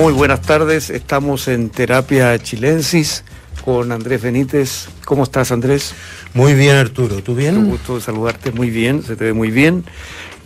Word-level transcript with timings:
Muy 0.00 0.14
buenas 0.14 0.40
tardes, 0.40 0.88
estamos 0.88 1.46
en 1.46 1.68
Terapia 1.68 2.38
Chilensis 2.38 3.22
con 3.62 3.92
Andrés 3.92 4.22
Benítez. 4.22 4.88
¿Cómo 5.04 5.24
estás, 5.24 5.52
Andrés? 5.52 5.92
Muy 6.32 6.54
bien, 6.54 6.76
Arturo. 6.76 7.22
¿Tú 7.22 7.34
bien? 7.34 7.58
Un 7.58 7.68
gusto 7.68 7.96
de 7.96 8.00
saludarte 8.00 8.50
muy 8.50 8.70
bien, 8.70 9.02
se 9.02 9.14
te 9.14 9.24
ve 9.24 9.34
muy 9.34 9.50
bien. 9.50 9.84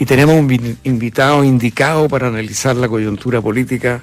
Y 0.01 0.07
tenemos 0.07 0.35
un 0.35 0.77
invitado 0.83 1.45
indicado 1.45 2.09
para 2.09 2.27
analizar 2.27 2.75
la 2.75 2.89
coyuntura 2.89 3.41
política, 3.41 4.03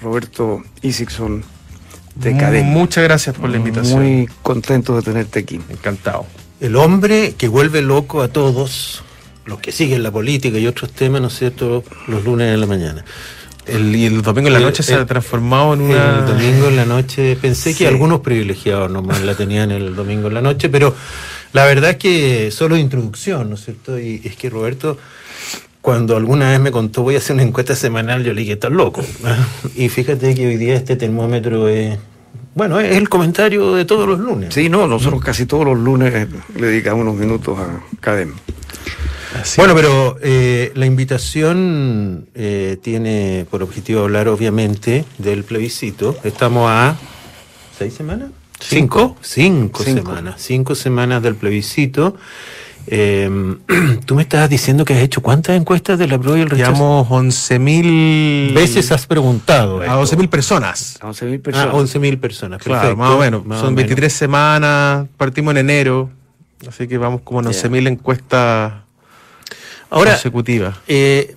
Roberto 0.00 0.64
Isikson 0.82 1.44
de 2.16 2.36
Cadena. 2.36 2.68
Muchas 2.68 3.04
gracias 3.04 3.36
por 3.36 3.50
la 3.50 3.58
invitación. 3.58 4.02
Muy 4.02 4.28
contento 4.42 4.96
de 4.96 5.02
tenerte 5.02 5.38
aquí. 5.38 5.60
Encantado. 5.70 6.26
El 6.58 6.74
hombre 6.74 7.36
que 7.38 7.46
vuelve 7.46 7.82
loco 7.82 8.20
a 8.20 8.26
todos 8.26 9.04
los 9.44 9.60
que 9.60 9.70
siguen 9.70 10.02
la 10.02 10.10
política 10.10 10.58
y 10.58 10.66
otros 10.66 10.90
temas, 10.90 11.20
¿no 11.20 11.28
es 11.28 11.38
cierto?, 11.38 11.84
los 12.08 12.24
lunes 12.24 12.52
en 12.52 12.60
la 12.60 12.66
mañana. 12.66 13.04
El, 13.66 13.94
y 13.94 14.06
el 14.06 14.22
domingo 14.22 14.48
en 14.48 14.54
la 14.54 14.60
noche 14.60 14.82
se 14.82 14.94
ha 14.94 15.06
transformado 15.06 15.74
en 15.74 15.82
una. 15.82 16.18
El 16.18 16.26
domingo 16.26 16.68
en 16.68 16.76
la 16.76 16.84
noche, 16.84 17.36
pensé 17.40 17.74
que 17.74 17.86
algunos 17.86 18.20
privilegiados 18.20 18.90
nomás 18.90 19.22
la 19.22 19.34
tenían 19.34 19.70
el 19.70 19.94
domingo 19.94 20.28
en 20.28 20.34
la 20.34 20.42
noche, 20.42 20.68
pero 20.68 20.94
la 21.52 21.64
verdad 21.64 21.90
es 21.90 21.96
que 21.96 22.50
solo 22.50 22.76
introducción, 22.76 23.50
¿no 23.50 23.54
es 23.54 23.64
cierto? 23.64 23.98
Y 23.98 24.20
es 24.24 24.36
que 24.36 24.50
Roberto, 24.50 24.98
cuando 25.80 26.16
alguna 26.16 26.50
vez 26.50 26.60
me 26.60 26.72
contó 26.72 27.02
voy 27.02 27.14
a 27.14 27.18
hacer 27.18 27.34
una 27.34 27.44
encuesta 27.44 27.76
semanal, 27.76 28.24
yo 28.24 28.32
le 28.32 28.40
dije, 28.40 28.54
estás 28.54 28.72
loco. 28.72 29.04
y 29.76 29.88
fíjate 29.88 30.34
que 30.34 30.46
hoy 30.46 30.56
día 30.56 30.74
este 30.74 30.96
termómetro 30.96 31.68
es. 31.68 31.98
Bueno, 32.54 32.80
es 32.80 32.96
el 32.96 33.08
comentario 33.08 33.74
de 33.74 33.84
todos 33.84 34.08
los 34.08 34.18
lunes. 34.18 34.52
Sí, 34.52 34.68
no, 34.68 34.86
nosotros 34.86 35.22
casi 35.22 35.46
todos 35.46 35.64
los 35.64 35.78
lunes 35.78 36.28
le 36.54 36.66
dedicamos 36.66 37.02
unos 37.02 37.14
minutos 37.14 37.58
a 37.58 37.80
Cadem 38.00 38.34
bueno, 39.56 39.74
pero 39.74 40.16
eh, 40.22 40.72
la 40.74 40.86
invitación 40.86 42.28
eh, 42.34 42.78
tiene 42.82 43.46
por 43.50 43.62
objetivo 43.62 44.02
hablar, 44.02 44.28
obviamente, 44.28 45.04
del 45.18 45.44
plebiscito. 45.44 46.16
Estamos 46.24 46.70
a 46.70 46.96
seis 47.76 47.94
semanas. 47.94 48.30
¿Cinco? 48.60 49.16
Cinco, 49.20 49.82
semanas. 49.82 50.34
Cinco 50.38 50.74
semanas 50.74 51.22
del 51.22 51.34
plebiscito. 51.34 52.16
Em, 52.86 53.58
tú 54.06 54.14
me 54.14 54.22
estabas 54.22 54.50
diciendo 54.50 54.84
que 54.84 54.94
has 54.94 55.00
hecho 55.00 55.20
cuántas 55.20 55.56
encuestas 55.56 55.98
de 55.98 56.06
la 56.06 56.18
prueba 56.18 56.38
y 56.38 56.42
el 56.42 56.50
rechazo. 56.50 56.72
Llevamos 56.72 57.08
11.000 57.08 58.54
veces 58.54 58.90
has 58.92 59.06
preguntado. 59.06 59.80
A 59.82 60.00
11.000 60.00 60.28
personas. 60.28 60.98
A 61.00 61.08
11.000 61.08 61.42
personas. 61.42 61.74
Ah, 61.74 61.76
11.000 61.76 62.20
personas. 62.20 62.62
Claro, 62.62 62.96
más 62.96 63.10
o 63.10 63.18
menos. 63.18 63.42
Son 63.60 63.74
23 63.74 64.12
semanas, 64.12 65.06
partimos 65.16 65.52
en 65.52 65.58
enero, 65.58 66.10
así 66.68 66.86
que 66.88 66.98
vamos 66.98 67.22
como 67.22 67.40
en 67.40 67.46
11.000 67.46 67.88
encuestas 67.88 68.72
Ahora, 69.92 70.18
eh, 70.88 71.36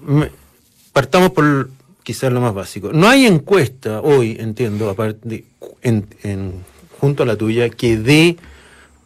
partamos 0.94 1.32
por 1.32 1.70
quizás 2.04 2.32
lo 2.32 2.40
más 2.40 2.54
básico. 2.54 2.94
No 2.94 3.10
hay 3.10 3.26
encuesta 3.26 4.00
hoy, 4.00 4.38
entiendo, 4.40 4.90
aparte 4.90 5.44
en, 5.82 6.54
junto 6.98 7.24
a 7.24 7.26
la 7.26 7.36
tuya, 7.36 7.70
que 7.70 7.98
dé 7.98 8.38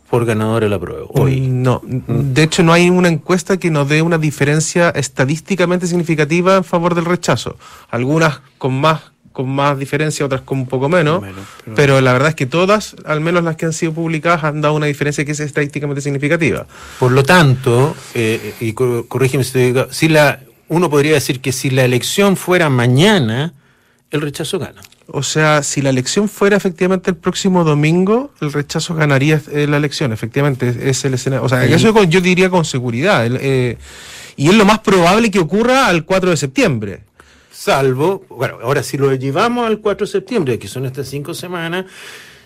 por 0.07 0.25
ganador 0.25 0.65
el 0.65 0.73
apruebo. 0.73 1.09
Hoy. 1.15 1.41
Mm, 1.41 1.63
no, 1.63 1.81
de 1.83 2.43
hecho 2.43 2.61
no 2.61 2.73
hay 2.73 2.91
una 2.91 3.07
encuesta 3.07 3.57
que 3.57 3.71
nos 3.71 3.89
dé 3.89 4.03
una 4.03 4.19
diferencia 4.19 4.91
estadísticamente 4.91 5.87
significativa 5.87 6.55
en 6.55 6.63
favor 6.63 6.93
del 6.93 7.05
rechazo. 7.05 7.57
Algunas 7.89 8.41
con 8.59 8.79
más 8.79 9.01
con 9.31 9.49
más 9.49 9.77
diferencia, 9.77 10.25
otras 10.25 10.41
con 10.41 10.59
un 10.59 10.67
poco 10.67 10.89
menos, 10.89 11.23
pero... 11.75 12.01
la 12.01 12.13
verdad 12.13 12.29
es 12.29 12.35
que 12.35 12.45
todas, 12.45 12.95
al 13.05 13.21
menos 13.21 13.43
las 13.43 13.55
que 13.55 13.65
han 13.65 13.73
sido 13.73 13.93
publicadas, 13.93 14.43
han 14.43 14.61
dado 14.61 14.73
una 14.73 14.87
diferencia 14.87 15.23
que 15.25 15.31
es 15.31 15.39
estadísticamente 15.39 16.01
significativa. 16.01 16.65
Por 16.99 17.11
lo 17.11 17.23
tanto, 17.23 17.95
eh, 18.13 18.55
y 18.59 18.73
corrígeme 18.73 19.43
si 19.43 19.53
te 19.53 19.59
digo, 19.59 19.87
si 19.91 20.09
la, 20.09 20.39
uno 20.67 20.89
podría 20.89 21.13
decir 21.13 21.41
que 21.41 21.51
si 21.51 21.69
la 21.69 21.85
elección 21.85 22.37
fuera 22.37 22.69
mañana, 22.69 23.53
el 24.11 24.21
rechazo 24.21 24.59
gana. 24.59 24.81
O 25.11 25.23
sea, 25.23 25.63
si 25.63 25.81
la 25.81 25.89
elección 25.89 26.29
fuera 26.29 26.55
efectivamente 26.55 27.09
el 27.09 27.17
próximo 27.17 27.63
domingo, 27.63 28.31
el 28.41 28.53
rechazo 28.53 28.93
ganaría 28.93 29.41
eh, 29.51 29.65
la 29.67 29.77
elección, 29.77 30.13
efectivamente, 30.13 30.89
es 30.89 31.03
el 31.05 31.15
escenario. 31.15 31.45
O 31.45 31.49
sea, 31.49 31.65
eso 31.65 32.03
yo 32.03 32.21
diría 32.21 32.49
con 32.49 32.65
seguridad. 32.65 33.27
Eh, 33.27 33.77
y 34.35 34.49
es 34.49 34.55
lo 34.55 34.65
más 34.65 34.79
probable 34.79 35.31
que 35.31 35.39
ocurra 35.39 35.87
al 35.87 36.05
4 36.05 36.29
de 36.29 36.37
septiembre 36.37 37.08
salvo, 37.59 38.23
bueno, 38.29 38.57
ahora 38.63 38.83
si 38.83 38.97
lo 38.97 39.13
llevamos 39.13 39.67
al 39.67 39.79
4 39.79 40.07
de 40.07 40.11
septiembre, 40.11 40.59
que 40.59 40.69
son 40.69 40.85
estas 40.85 41.09
cinco 41.09 41.33
semanas, 41.33 41.85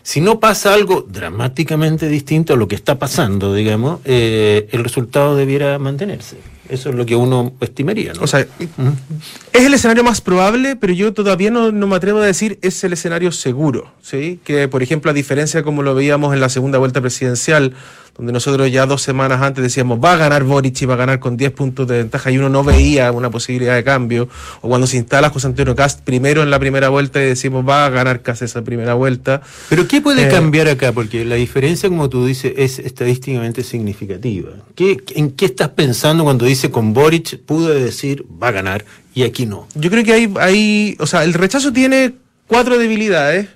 si 0.02 0.22
no 0.22 0.40
pasa 0.40 0.74
algo 0.74 1.06
dramáticamente 1.08 2.10
distinto 2.10 2.56
a 2.56 2.58
lo 2.58 2.68
que 2.68 2.74
está 2.74 2.98
pasando, 2.98 3.54
digamos, 3.54 4.00
eh, 4.06 4.68
el 4.72 4.84
resultado 4.84 5.36
debiera 5.36 5.78
mantenerse. 5.78 6.38
Eso 6.68 6.90
es 6.90 6.96
lo 6.96 7.06
que 7.06 7.16
uno 7.16 7.54
estimaría, 7.60 8.14
¿no? 8.14 8.24
O 8.24 8.28
sea, 8.28 8.40
es 8.40 9.66
el 9.66 9.74
escenario 9.74 10.04
más 10.04 10.20
probable, 10.20 10.76
pero 10.76 10.94
yo 10.94 11.14
todavía 11.14 11.52
no, 11.52 11.72
no, 11.72 11.86
me 11.86 11.96
atrevo 11.96 12.20
a 12.20 12.26
decir 12.26 12.58
es 12.64 12.84
el 12.84 12.94
escenario 12.94 13.32
seguro, 13.32 13.92
¿sí? 14.02 14.40
Que, 14.44 14.68
por 14.68 14.82
ejemplo, 14.82 15.12
a 15.12 15.14
diferencia 15.14 15.62
como 15.62 15.84
lo 15.84 15.94
veíamos 15.94 16.34
en 16.34 16.42
la 16.42 16.50
segunda 16.50 16.80
vuelta 16.80 17.02
presidencial, 17.02 17.74
donde 18.18 18.32
nosotros 18.32 18.72
ya 18.72 18.86
dos 18.86 19.02
semanas 19.02 19.42
antes 19.42 19.64
decíamos 19.64 20.00
va 20.04 20.14
a 20.14 20.18
ganar 20.18 20.44
Boric 20.44 20.82
y 20.82 20.86
va 20.86 20.94
a 20.94 20.98
ganar 20.98 21.20
con 21.20 21.36
10 21.36 21.52
puntos 21.52 21.88
de 21.88 21.98
ventaja 21.98 22.30
y 22.30 22.38
uno 22.38 22.50
no 22.50 22.64
veía 22.64 23.12
una 23.12 23.32
posibilidad 23.32 23.76
de 23.76 23.84
cambio, 23.84 24.30
o 24.62 24.70
cuando 24.70 24.86
se 24.86 24.98
instala 24.98 25.30
José 25.30 25.48
Antonio 25.48 25.76
Cast 25.76 26.02
primero 26.02 26.44
en 26.44 26.52
la 26.52 26.60
primera 26.60 26.90
vuelta 26.90 27.22
y 27.22 27.26
decimos 27.26 27.68
va 27.68 27.86
a 27.86 27.90
ganar 27.90 28.22
casi 28.22 28.46
esa 28.46 28.64
primera 28.64 28.94
vuelta. 28.94 29.42
Pero 29.70 29.88
¿qué 29.88 30.02
puede 30.02 30.28
eh, 30.28 30.30
cambiar 30.30 30.68
acá? 30.68 30.92
Porque 30.92 31.26
la 31.26 31.36
diferencia, 31.36 31.90
como 31.90 32.10
tú 32.10 32.26
dices, 32.26 32.54
es 32.58 32.80
estadísticamente 32.80 33.64
significativa. 33.64 34.52
¿Qué, 34.76 34.98
¿En 35.16 35.32
qué 35.32 35.46
estás 35.46 35.70
pensando 35.70 36.24
cuando 36.24 36.46
dice 36.46 36.70
con 36.70 36.94
Boric 36.94 37.40
pude 37.40 37.82
decir 37.82 38.26
va 38.42 38.50
a 38.50 38.52
ganar 38.52 38.86
y 39.16 39.24
aquí 39.24 39.46
no? 39.46 39.68
Yo 39.74 39.90
creo 39.90 40.04
que 40.04 40.14
hay, 40.14 40.34
hay 40.40 40.96
o 41.00 41.08
sea, 41.08 41.24
el 41.24 41.34
rechazo 41.34 41.74
tiene 41.74 42.14
cuatro 42.48 42.78
debilidades 42.78 43.48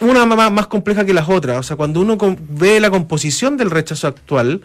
una 0.00 0.26
más, 0.26 0.52
más 0.52 0.66
compleja 0.66 1.04
que 1.04 1.14
las 1.14 1.28
otras. 1.28 1.58
O 1.58 1.62
sea, 1.62 1.76
cuando 1.76 2.00
uno 2.00 2.16
ve 2.50 2.80
la 2.80 2.90
composición 2.90 3.56
del 3.56 3.70
rechazo 3.70 4.06
actual, 4.06 4.62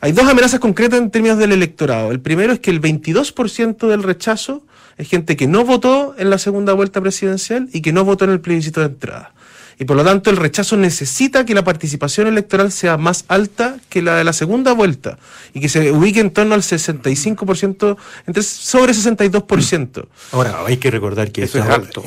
hay 0.00 0.12
dos 0.12 0.26
amenazas 0.26 0.60
concretas 0.60 1.00
en 1.00 1.10
términos 1.10 1.38
del 1.38 1.52
electorado. 1.52 2.10
El 2.10 2.20
primero 2.20 2.52
es 2.52 2.60
que 2.60 2.70
el 2.70 2.80
22% 2.80 3.88
del 3.88 4.02
rechazo 4.02 4.62
es 4.96 5.08
gente 5.08 5.36
que 5.36 5.46
no 5.46 5.64
votó 5.64 6.14
en 6.18 6.30
la 6.30 6.38
segunda 6.38 6.72
vuelta 6.72 7.00
presidencial 7.00 7.68
y 7.72 7.80
que 7.80 7.92
no 7.92 8.04
votó 8.04 8.24
en 8.24 8.32
el 8.32 8.40
plebiscito 8.40 8.80
de 8.80 8.86
entrada. 8.86 9.32
Y 9.78 9.86
por 9.86 9.96
lo 9.96 10.04
tanto 10.04 10.30
el 10.30 10.36
rechazo 10.36 10.76
necesita 10.76 11.44
que 11.44 11.54
la 11.54 11.64
participación 11.64 12.26
electoral 12.26 12.70
sea 12.70 12.96
más 12.96 13.24
alta 13.28 13.76
que 13.88 14.02
la 14.02 14.16
de 14.16 14.24
la 14.24 14.32
segunda 14.32 14.72
vuelta 14.72 15.18
y 15.52 15.60
que 15.60 15.68
se 15.68 15.90
ubique 15.90 16.20
en 16.20 16.30
torno 16.30 16.54
al 16.54 16.62
65%, 16.62 17.96
entre 18.26 18.42
sobre 18.42 18.92
62%. 18.92 20.06
Ahora, 20.32 20.64
hay 20.64 20.76
que 20.76 20.90
recordar 20.90 21.32
que 21.32 21.44
eso, 21.44 21.58
es 21.58 21.64
alto. 21.64 22.04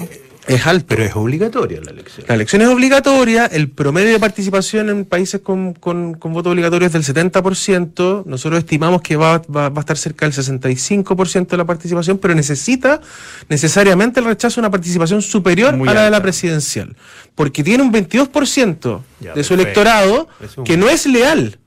Es 0.47 0.65
alto. 0.65 0.85
Pero 0.87 1.03
es 1.03 1.15
obligatoria 1.15 1.81
la 1.81 1.91
elección. 1.91 2.25
La 2.27 2.35
elección 2.35 2.61
es 2.61 2.69
obligatoria. 2.69 3.45
El 3.45 3.69
promedio 3.69 4.13
de 4.13 4.19
participación 4.19 4.89
en 4.89 5.05
países 5.05 5.41
con, 5.41 5.73
con, 5.73 6.17
voto 6.19 6.51
obligatorio 6.51 6.87
es 6.87 6.93
del 6.93 7.03
70%. 7.03 8.25
Nosotros 8.25 8.59
estimamos 8.59 9.01
que 9.01 9.17
va, 9.17 9.39
va, 9.39 9.67
a 9.67 9.79
estar 9.79 9.97
cerca 9.97 10.25
del 10.25 10.33
65% 10.33 11.47
de 11.47 11.57
la 11.57 11.65
participación, 11.65 12.17
pero 12.17 12.33
necesita 12.33 13.01
necesariamente 13.49 14.21
el 14.21 14.25
rechazo 14.25 14.61
una 14.61 14.71
participación 14.71 15.21
superior 15.21 15.73
a 15.73 15.93
la 15.93 16.03
de 16.05 16.11
la 16.11 16.21
presidencial. 16.21 16.95
Porque 17.35 17.63
tiene 17.63 17.83
un 17.83 17.91
22% 17.91 19.01
de 19.35 19.43
su 19.43 19.53
electorado 19.53 20.29
que 20.63 20.77
no 20.77 20.87
es 20.87 21.05
leal 21.05 21.59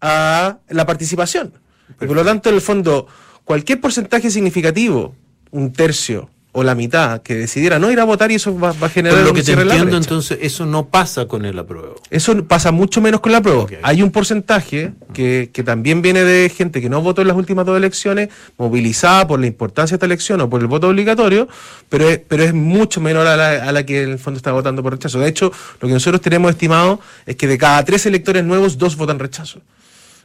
a 0.00 0.58
la 0.68 0.84
participación. 0.86 1.52
Y 2.00 2.06
por 2.06 2.16
lo 2.16 2.24
tanto, 2.24 2.48
en 2.48 2.56
el 2.56 2.60
fondo, 2.60 3.06
cualquier 3.44 3.80
porcentaje 3.80 4.28
significativo, 4.28 5.14
un 5.52 5.72
tercio, 5.72 6.30
o 6.54 6.62
la 6.62 6.74
mitad 6.74 7.22
que 7.22 7.34
decidiera 7.34 7.78
no 7.78 7.90
ir 7.90 7.98
a 7.98 8.04
votar 8.04 8.30
y 8.30 8.34
eso 8.34 8.58
va, 8.58 8.70
a 8.70 8.88
generar 8.90 9.18
Pero 9.18 9.28
lo 9.28 9.34
que 9.34 9.42
te 9.42 9.52
entiendo 9.52 9.96
entonces 9.96 10.38
eso 10.42 10.66
no 10.66 10.86
pasa 10.88 11.26
con 11.26 11.46
el 11.46 11.58
apruebo. 11.58 11.96
Eso 12.10 12.44
pasa 12.44 12.72
mucho 12.72 13.00
menos 13.00 13.20
con 13.20 13.32
el 13.32 13.36
apruebo. 13.36 13.66
Hay 13.82 14.02
un 14.02 14.10
porcentaje 14.10 14.92
que, 15.14 15.50
que, 15.52 15.62
también 15.62 16.02
viene 16.02 16.24
de 16.24 16.50
gente 16.50 16.82
que 16.82 16.90
no 16.90 17.00
votó 17.00 17.22
en 17.22 17.28
las 17.28 17.36
últimas 17.36 17.64
dos 17.64 17.76
elecciones 17.76 18.28
movilizada 18.58 19.26
por 19.26 19.40
la 19.40 19.46
importancia 19.46 19.94
de 19.94 19.96
esta 19.96 20.06
elección 20.06 20.42
o 20.42 20.50
por 20.50 20.60
el 20.60 20.66
voto 20.66 20.88
obligatorio 20.88 21.48
pero 21.88 22.08
es, 22.08 22.18
pero 22.18 22.42
es 22.42 22.52
mucho 22.52 23.00
menor 23.00 23.26
a 23.26 23.36
la, 23.36 23.68
a 23.68 23.72
la 23.72 23.86
que 23.86 24.02
en 24.02 24.10
el 24.10 24.18
fondo 24.18 24.36
está 24.36 24.52
votando 24.52 24.82
por 24.82 24.92
rechazo. 24.92 25.18
De 25.18 25.28
hecho 25.28 25.52
lo 25.80 25.88
que 25.88 25.94
nosotros 25.94 26.20
tenemos 26.20 26.50
estimado 26.50 27.00
es 27.24 27.36
que 27.36 27.46
de 27.46 27.56
cada 27.56 27.82
tres 27.84 28.04
electores 28.04 28.44
nuevos 28.44 28.76
dos 28.76 28.96
votan 28.96 29.18
rechazo 29.18 29.62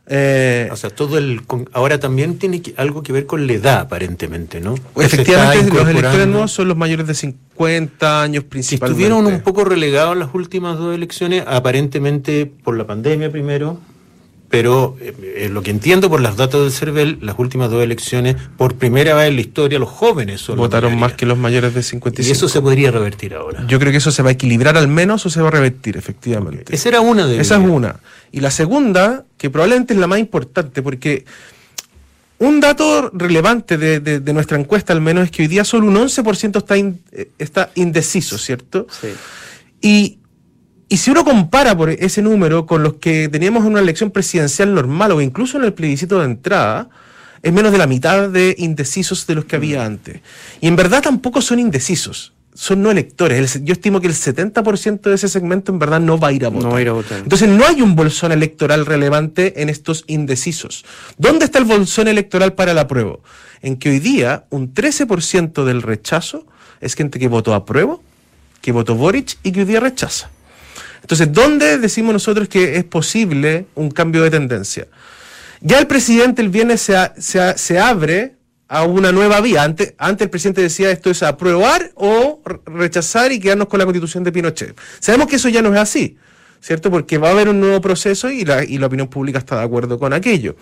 eh, 0.09 0.69
o 0.71 0.75
sea, 0.77 0.89
todo 0.89 1.18
el 1.18 1.42
ahora 1.74 2.00
también 2.00 2.38
tiene 2.38 2.62
algo 2.77 3.04
que 3.04 3.12
ver 3.12 3.25
con 3.25 3.45
la 3.45 3.54
edad, 3.54 3.80
aparentemente, 3.81 4.62
¿no? 4.62 4.75
efectivamente, 4.95 5.74
los 5.74 5.88
electores 5.88 6.27
nuevos 6.27 6.51
son 6.51 6.69
los 6.69 6.77
mayores 6.77 7.07
de 7.07 7.13
50 7.13 8.21
años 8.21 8.45
principalmente. 8.45 9.04
Estuvieron 9.04 9.33
un 9.33 9.42
poco 9.42 9.65
relegados 9.65 10.13
en 10.13 10.19
las 10.19 10.33
últimas 10.33 10.77
dos 10.77 10.95
elecciones, 10.95 11.44
aparentemente 11.45 12.45
por 12.45 12.77
la 12.77 12.88
pandemia 12.88 13.30
primero, 13.30 13.80
pero 14.49 14.95
eh, 15.01 15.13
eh, 15.21 15.49
lo 15.49 15.61
que 15.61 15.71
entiendo 15.71 16.09
por 16.09 16.21
las 16.21 16.38
datos 16.38 16.63
del 16.63 16.71
CERVEL, 16.71 17.19
las 17.21 17.38
últimas 17.38 17.69
dos 17.69 17.83
elecciones, 17.83 18.38
por 18.57 18.75
primera 18.75 19.13
vez 19.13 19.29
en 19.29 19.35
la 19.35 19.41
historia, 19.41 19.77
los 19.77 19.89
jóvenes 19.89 20.41
son 20.41 20.57
votaron 20.57 20.97
más 20.97 21.13
que 21.13 21.25
los 21.25 21.38
mayores 21.38 21.73
de 21.73 21.83
55. 21.83 22.27
Y 22.27 22.31
eso 22.31 22.47
se 22.47 22.61
podría 22.61 22.91
revertir 22.91 23.33
ahora. 23.33 23.65
Yo 23.67 23.77
creo 23.79 23.91
que 23.91 23.97
eso 23.97 24.11
se 24.11 24.23
va 24.23 24.29
a 24.29 24.33
equilibrar 24.33 24.77
al 24.77 24.88
menos 24.88 25.25
o 25.25 25.29
se 25.29 25.41
va 25.41 25.49
a 25.49 25.51
revertir, 25.51 25.97
efectivamente. 25.97 26.73
Esa 26.73 26.89
era 26.89 27.01
una 27.01 27.27
de 27.27 27.41
Esa 27.41 27.57
es 27.57 27.67
una. 27.67 27.99
Y 28.31 28.39
la 28.39 28.51
segunda, 28.51 29.25
que 29.38 29.49
probablemente 29.49 29.94
es 29.94 29.99
la 29.99 30.07
más 30.07 30.19
importante, 30.19 30.81
porque 30.81 31.25
un 32.39 32.59
dato 32.59 33.09
relevante 33.13 33.77
de, 33.77 34.33
nuestra 34.33 34.57
encuesta, 34.57 34.94
al 34.94 35.01
menos, 35.01 35.25
es 35.25 35.31
que 35.31 35.41
hoy 35.41 35.47
día 35.47 35.65
solo 35.65 35.88
un 35.88 35.95
11% 35.95 36.57
está, 36.57 36.77
eh, 36.77 37.31
está 37.38 37.71
indeciso, 37.75 38.38
¿cierto? 38.38 38.88
Sí. 38.89 39.07
Y, 39.81 40.19
y 40.89 40.97
si 40.97 41.11
uno 41.11 41.23
compara 41.23 41.75
por 41.75 41.89
ese 41.89 42.21
número 42.21 42.65
con 42.65 42.83
los 42.83 42.95
que 42.95 43.29
teníamos 43.29 43.65
en 43.65 43.71
una 43.71 43.81
elección 43.81 44.11
presidencial 44.11 44.73
normal 44.73 45.11
o 45.11 45.21
incluso 45.21 45.57
en 45.57 45.65
el 45.65 45.73
plebiscito 45.73 46.19
de 46.19 46.25
entrada, 46.25 46.89
es 47.41 47.53
menos 47.53 47.71
de 47.71 47.77
la 47.77 47.87
mitad 47.87 48.29
de 48.29 48.55
indecisos 48.57 49.27
de 49.27 49.35
los 49.35 49.45
que 49.45 49.55
había 49.57 49.79
mm. 49.79 49.85
antes. 49.85 50.21
Y 50.61 50.67
en 50.67 50.75
verdad 50.75 51.01
tampoco 51.01 51.41
son 51.41 51.59
indecisos 51.59 52.33
son 52.57 52.81
no 52.81 52.89
electores. 52.89 53.63
yo 53.63 53.73
estimo 53.73 54.01
que 54.01 54.07
el 54.07 54.15
70% 54.15 55.01
de 55.01 55.13
ese 55.13 55.29
segmento 55.29 55.71
en 55.71 55.77
verdad 55.77 55.99
no 55.99 56.17
va 56.17 56.29
a 56.29 56.31
ir 56.31 56.43
a 56.43 56.49
votar. 56.49 56.63
No 56.63 56.71
va 56.71 56.79
a 56.79 56.81
ir 56.81 56.89
a 56.89 56.93
votar. 56.93 57.19
Entonces 57.19 57.47
no 57.47 57.63
hay 57.63 57.83
un 57.83 57.95
bolsón 57.95 58.31
electoral 58.31 58.87
relevante 58.87 59.61
en 59.61 59.69
estos 59.69 60.05
indecisos. 60.07 60.83
¿Dónde 61.19 61.45
está 61.45 61.59
el 61.59 61.65
bolsón 61.65 62.07
electoral 62.07 62.53
para 62.53 62.73
la 62.73 62.87
prueba? 62.87 63.17
En 63.61 63.77
que 63.77 63.89
hoy 63.89 63.99
día 63.99 64.45
un 64.49 64.73
13% 64.73 65.65
del 65.65 65.83
rechazo 65.83 66.47
es 66.81 66.95
gente 66.95 67.19
que 67.19 67.27
votó 67.27 67.53
a 67.53 67.63
prueba, 67.63 67.99
que 68.61 68.71
votó 68.71 68.95
Boric 68.95 69.37
y 69.43 69.51
que 69.51 69.59
hoy 69.59 69.65
día 69.65 69.79
rechaza. 69.79 70.31
Entonces, 71.07 71.31
¿dónde 71.31 71.77
decimos 71.77 72.12
nosotros 72.12 72.50
que 72.50 72.75
es 72.75 72.83
posible 72.83 73.68
un 73.75 73.89
cambio 73.92 74.24
de 74.24 74.30
tendencia? 74.30 74.88
Ya 75.62 75.80
el 75.80 75.88
presidente 75.88 76.42
el 76.42 76.50
viernes 76.50 76.81
se, 76.81 76.98
se 77.56 77.80
abre 77.80 78.36
a 78.68 78.83
una 78.83 79.13
nueva 79.13 79.39
vía. 79.39 79.63
Antes, 79.63 79.94
antes 79.98 80.25
el 80.25 80.30
presidente 80.30 80.62
decía 80.62 80.92
esto 80.92 81.09
es 81.09 81.24
aprobar 81.24 81.92
o 81.95 82.42
rechazar 82.65 83.31
y 83.31 83.39
quedarnos 83.39 83.69
con 83.69 83.80
la 83.80 83.86
constitución 83.86 84.25
de 84.25 84.33
Pinochet. 84.33 84.77
Sabemos 85.00 85.27
que 85.27 85.38
eso 85.38 85.48
ya 85.48 85.62
no 85.62 85.74
es 85.74 85.80
así, 85.80 86.18
¿cierto? 86.59 86.92
Porque 86.92 87.18
va 87.18 87.30
a 87.30 87.31
haber 87.31 87.48
un 87.48 87.62
nuevo 87.62 87.80
proceso 87.80 88.30
y 88.30 88.44
la, 88.44 88.65
y 88.65 88.77
la 88.77 88.88
opinión 88.88 89.07
pública 89.07 89.39
está 89.39 89.59
de 89.59 89.63
acuerdo 89.63 89.98
con 89.98 90.12
aquello. 90.12 90.57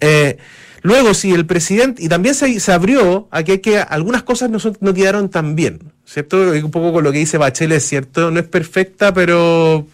Eh, 0.00 0.38
luego, 0.84 1.12
si 1.14 1.32
el 1.32 1.46
presidente, 1.46 2.04
y 2.04 2.08
también 2.08 2.36
se, 2.36 2.60
se 2.60 2.72
abrió 2.72 3.26
a 3.32 3.42
que, 3.42 3.60
que 3.60 3.78
algunas 3.78 4.22
cosas 4.22 4.50
no, 4.50 4.58
no 4.80 4.94
quedaron 4.94 5.28
tan 5.28 5.56
bien, 5.56 5.80
¿cierto? 6.06 6.36
Un 6.38 6.70
poco 6.70 6.92
con 6.92 7.02
lo 7.02 7.10
que 7.10 7.18
dice 7.18 7.38
Bachelet, 7.38 7.80
¿cierto? 7.80 8.30
No 8.30 8.38
es 8.38 8.46
perfecta, 8.46 9.12
pero 9.12 9.86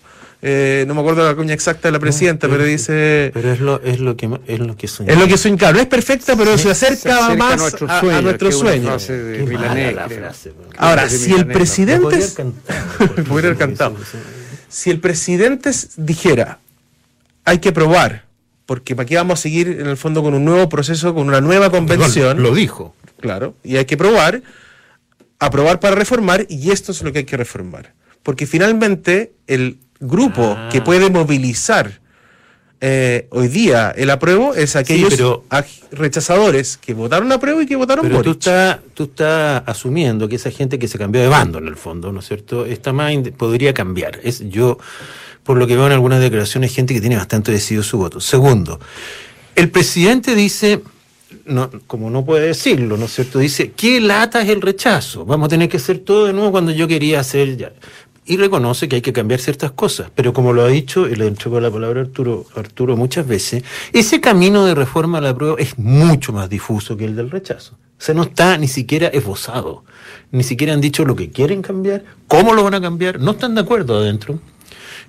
eh, 0.43 0.85
no 0.89 0.95
me 0.95 1.01
acuerdo 1.01 1.27
la 1.27 1.35
cuña 1.35 1.53
exacta 1.53 1.89
de 1.89 1.93
la 1.93 1.99
presidenta, 1.99 2.49
pero, 2.49 2.65
dice. 2.65 3.31
Pero 3.35 3.53
es 3.53 3.61
lo, 3.61 3.83
es 3.83 4.01
lo 4.01 4.17
que 4.17 4.27
es 4.47 4.59
lo 4.59 4.77
que. 4.77 4.87
Es 4.87 4.99
lo 4.99 5.07
que 5.07 5.57
claro, 5.57 5.77
no 5.77 5.83
es 5.83 5.87
perfecta, 5.87 6.35
pero 6.35 6.57
se, 6.57 6.71
acerca 6.71 7.35
más 7.35 7.55
a 7.55 7.57
nuestro 7.57 7.89
sueño. 8.01 8.17
A, 8.17 8.23
nuestro 8.23 8.51
sueño. 8.51 8.97
Ahora, 10.79 11.09
si 11.11 11.33
el 11.33 11.47
presidente. 11.47 12.19
Podría 13.29 13.49
haber 13.49 13.57
cantado. 13.57 13.97
Si 14.69 14.89
el 14.89 15.01
presidente 15.01 15.73
dijera, 15.97 16.59
hay 17.45 17.59
que 17.59 17.73
probar, 17.73 18.25
porque 18.70 18.94
para 18.94 19.05
qué 19.05 19.17
vamos 19.17 19.40
a 19.40 19.43
seguir 19.43 19.67
en 19.81 19.88
el 19.88 19.96
fondo 19.96 20.22
con 20.22 20.32
un 20.32 20.44
nuevo 20.44 20.69
proceso, 20.69 21.12
con 21.12 21.26
una 21.26 21.40
nueva 21.40 21.70
convención. 21.70 22.40
lo 22.40 22.55
dijo. 22.55 22.94
Claro, 23.19 23.56
y 23.64 23.78
hay 23.78 23.84
que 23.84 23.96
probar, 23.96 24.44
aprobar 25.40 25.81
para 25.81 25.96
reformar, 25.96 26.46
y 26.49 26.70
esto 26.70 26.93
es 26.93 27.02
lo 27.02 27.11
que 27.11 27.19
hay 27.19 27.25
que 27.25 27.37
reformar. 27.37 27.94
Porque 28.22 28.46
finalmente 28.46 29.32
el 29.49 29.81
grupo 29.99 30.56
que 30.70 30.78
ah. 30.78 30.84
puede 30.84 31.11
movilizar 31.11 31.99
eh, 32.81 33.26
hoy 33.31 33.49
día 33.49 33.93
el 33.96 34.08
apruebo 34.08 34.55
es 34.55 34.76
aquellos 34.76 35.20
rechazadores 35.90 36.76
que 36.76 36.94
votaron 36.94 37.31
apruebo 37.32 37.61
y 37.61 37.67
que 37.67 37.76
votaron 37.76 38.06
pero 38.06 38.22
tú 38.22 38.31
estás 38.31 38.78
tú 38.94 39.02
estás 39.05 39.64
asumiendo 39.67 40.28
que 40.28 40.37
esa 40.37 40.50
gente 40.50 40.78
que 40.78 40.88
se 40.88 40.96
cambió 40.96 41.20
de 41.20 41.28
bando 41.28 41.58
en 41.58 41.67
el 41.67 41.76
fondo, 41.76 42.11
¿no 42.11 42.20
es 42.20 42.28
cierto? 42.28 42.64
Esta 42.64 42.93
más 42.93 43.12
podría 43.37 43.75
cambiar. 43.75 44.20
Es 44.22 44.49
yo 44.49 44.78
por 45.43 45.57
lo 45.57 45.67
que 45.67 45.77
veo 45.77 45.87
en 45.87 45.93
algunas 45.93 46.21
declaraciones 46.21 46.75
gente 46.75 46.95
que 46.95 47.01
tiene 47.01 47.17
bastante 47.17 47.53
decidido 47.53 47.83
su 47.83 47.99
voto. 47.99 48.21
Segundo, 48.21 48.81
el 49.55 49.71
presidente 49.71 50.35
dice 50.35 50.83
no, 51.45 51.71
como 51.87 52.11
no 52.11 52.25
puede 52.25 52.49
decirlo, 52.49 52.97
¿no 52.97 53.07
es 53.07 53.15
cierto? 53.15 53.39
Dice, 53.39 53.73
¿qué 53.73 54.01
lata 54.01 54.43
es 54.43 54.49
el 54.49 54.61
rechazo? 54.61 55.25
Vamos 55.25 55.47
a 55.47 55.49
tener 55.51 55.69
que 55.69 55.77
hacer 55.77 55.99
todo 56.01 56.27
de 56.27 56.33
nuevo 56.33 56.51
cuando 56.51 56.73
yo 56.73 56.89
quería 56.89 57.21
hacer 57.21 57.57
ya 57.57 57.73
y 58.31 58.37
reconoce 58.37 58.89
que 58.89 58.95
hay 58.95 59.03
que 59.03 59.13
cambiar 59.13 59.41
ciertas 59.41 59.73
cosas. 59.73 60.09
Pero 60.15 60.33
como 60.33 60.53
lo 60.53 60.63
ha 60.63 60.69
dicho, 60.69 61.09
y 61.09 61.17
le 61.17 61.27
entrego 61.27 61.61
la 61.61 61.69
palabra 61.69 62.01
a 62.01 62.05
Arturo, 62.05 62.47
Arturo 62.55 62.97
muchas 62.97 63.27
veces, 63.27 63.65
ese 63.93 64.21
camino 64.21 64.65
de 64.65 64.77
reforma 64.77 65.19
a 65.19 65.21
la 65.21 65.35
prueba 65.35 65.57
es 65.59 65.77
mucho 65.79 66.33
más 66.33 66.49
difuso 66.49 66.97
que 66.97 67.07
el 67.07 67.17
del 67.17 67.29
rechazo. 67.29 67.73
O 67.73 68.03
sea, 68.03 68.15
no 68.15 68.23
está 68.23 68.57
ni 68.57 68.69
siquiera 68.69 69.09
esbozado. 69.09 69.85
Ni 70.31 70.45
siquiera 70.45 70.73
han 70.73 70.81
dicho 70.81 71.05
lo 71.05 71.17
que 71.17 71.31
quieren 71.31 71.61
cambiar, 71.61 72.05
cómo 72.29 72.55
lo 72.55 72.63
van 72.63 72.75
a 72.75 72.81
cambiar, 72.81 73.19
no 73.19 73.33
están 73.33 73.57
de 73.57 73.63
acuerdo 73.63 73.99
adentro. 73.99 74.39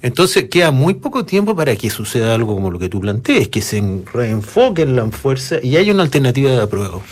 Entonces 0.01 0.49
queda 0.49 0.71
muy 0.71 0.95
poco 0.95 1.25
tiempo 1.25 1.55
para 1.55 1.75
que 1.75 1.89
suceda 1.89 2.33
algo 2.33 2.55
como 2.55 2.71
lo 2.71 2.79
que 2.79 2.89
tú 2.89 2.99
plantees, 2.99 3.49
que 3.49 3.61
se 3.61 3.83
reenfoquen 4.11 4.95
la 4.95 5.07
fuerza 5.07 5.57
y 5.61 5.77
haya 5.77 5.93
una 5.93 6.03
alternativa 6.03 6.51
de 6.51 6.61
apruebo. 6.61 7.03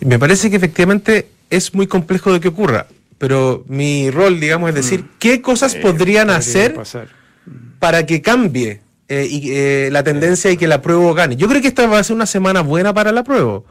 Me 0.00 0.18
parece 0.18 0.50
que 0.50 0.56
efectivamente 0.56 1.28
es 1.50 1.74
muy 1.74 1.86
complejo 1.86 2.32
de 2.32 2.40
que 2.40 2.48
ocurra 2.48 2.86
pero 3.18 3.64
mi 3.66 4.10
rol, 4.10 4.40
digamos, 4.40 4.70
es 4.70 4.74
decir, 4.76 5.00
mm. 5.00 5.08
¿qué 5.18 5.42
cosas 5.42 5.74
eh, 5.74 5.80
podrían 5.80 6.30
hacer 6.30 6.76
para 7.80 8.06
que 8.06 8.22
cambie 8.22 8.80
eh, 9.08 9.26
y, 9.28 9.50
eh, 9.50 9.88
la 9.90 10.04
tendencia 10.04 10.50
y 10.50 10.56
que 10.56 10.68
la 10.68 10.80
prueba 10.80 11.12
gane? 11.14 11.36
Yo 11.36 11.48
creo 11.48 11.60
que 11.60 11.68
esta 11.68 11.86
va 11.86 11.98
a 11.98 12.04
ser 12.04 12.14
una 12.14 12.26
semana 12.26 12.62
buena 12.62 12.94
para 12.94 13.10
la 13.10 13.24
prueba. 13.24 13.62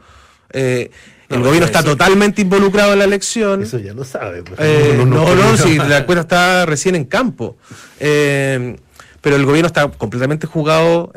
El 1.28 1.42
gobierno 1.42 1.66
está 1.66 1.82
totalmente 1.82 2.42
involucrado 2.42 2.92
en 2.92 3.00
la 3.00 3.04
elección. 3.04 3.62
Eso 3.62 3.78
ya 3.78 3.92
lo 3.92 4.04
sabe. 4.04 4.42
Pues. 4.42 4.58
no, 4.96 5.04
no, 5.06 5.34
no, 5.34 5.56
si 5.56 5.76
la 5.76 6.06
cuenta 6.06 6.22
está 6.22 6.66
recién 6.66 6.94
en 6.94 7.04
campo. 7.04 7.56
pero 7.98 9.36
el 9.36 9.44
gobierno 9.44 9.66
está 9.66 9.88
completamente 9.88 10.46
jugado. 10.46 11.12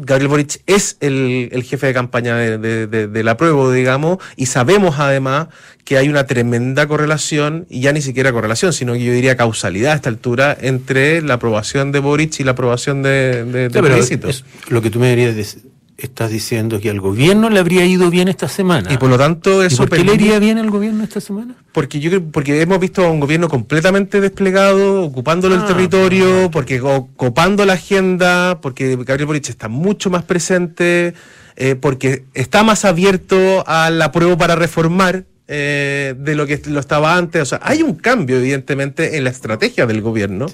Gabriel 0.00 0.28
Boric 0.28 0.62
es 0.66 0.96
el, 1.00 1.62
jefe 1.64 1.86
de 1.86 1.94
campaña 1.94 2.36
de, 2.36 3.22
la 3.24 3.36
prueba, 3.36 3.72
digamos, 3.72 4.18
y 4.36 4.46
sabemos 4.46 4.98
además 4.98 5.48
que 5.84 5.96
hay 5.96 6.08
una 6.08 6.26
tremenda 6.26 6.86
correlación, 6.86 7.66
y 7.70 7.80
ya 7.80 7.92
ni 7.92 8.02
siquiera 8.02 8.32
correlación, 8.32 8.72
sino 8.72 8.92
que 8.94 9.04
yo 9.04 9.12
diría 9.12 9.36
causalidad 9.36 9.92
a 9.92 9.96
esta 9.96 10.08
altura, 10.08 10.56
entre 10.60 11.22
la 11.22 11.34
aprobación 11.34 11.92
de 11.92 12.00
Boric 12.00 12.40
y 12.40 12.44
la 12.44 12.52
aprobación 12.52 13.02
de, 13.02 13.44
de, 13.44 13.68
de 13.68 14.34
Lo 14.68 14.82
que 14.82 14.90
tú 14.90 14.98
me 14.98 15.10
dirías 15.10 15.56
estás 15.98 16.30
diciendo 16.30 16.80
que 16.80 16.90
al 16.90 17.00
gobierno 17.00 17.48
le 17.48 17.58
habría 17.58 17.84
ido 17.86 18.10
bien 18.10 18.28
esta 18.28 18.48
semana. 18.48 18.92
Y 18.92 18.98
por 18.98 19.08
lo 19.08 19.16
tanto 19.16 19.62
eso... 19.62 19.84
¿Y 19.84 19.86
por 19.86 19.98
qué 19.98 20.04
le 20.04 20.14
iría 20.14 20.38
bien 20.38 20.58
al 20.58 20.70
gobierno 20.70 21.04
esta 21.04 21.20
semana? 21.20 21.54
Porque 21.72 22.00
yo 22.00 22.22
porque 22.30 22.60
hemos 22.60 22.78
visto 22.80 23.04
a 23.04 23.10
un 23.10 23.20
gobierno 23.20 23.48
completamente 23.48 24.20
desplegado, 24.20 25.02
ocupándolo 25.02 25.54
el 25.54 25.62
ah, 25.62 25.66
territorio, 25.66 26.50
porque 26.50 26.80
copando 27.16 27.64
la 27.64 27.74
agenda, 27.74 28.60
porque 28.60 28.96
Gabriel 28.96 29.26
Boric 29.26 29.48
está 29.48 29.68
mucho 29.68 30.10
más 30.10 30.22
presente, 30.22 31.14
eh, 31.56 31.74
porque 31.76 32.24
está 32.34 32.62
más 32.62 32.84
abierto 32.84 33.64
a 33.66 33.90
la 33.90 34.12
prueba 34.12 34.36
para 34.36 34.54
reformar, 34.54 35.24
eh, 35.48 36.14
de 36.18 36.34
lo 36.34 36.44
que 36.46 36.60
lo 36.66 36.80
estaba 36.80 37.16
antes. 37.16 37.40
O 37.40 37.46
sea, 37.46 37.60
hay 37.62 37.82
un 37.82 37.94
cambio, 37.94 38.36
evidentemente, 38.38 39.16
en 39.16 39.24
la 39.24 39.30
estrategia 39.30 39.86
del 39.86 40.02
gobierno, 40.02 40.46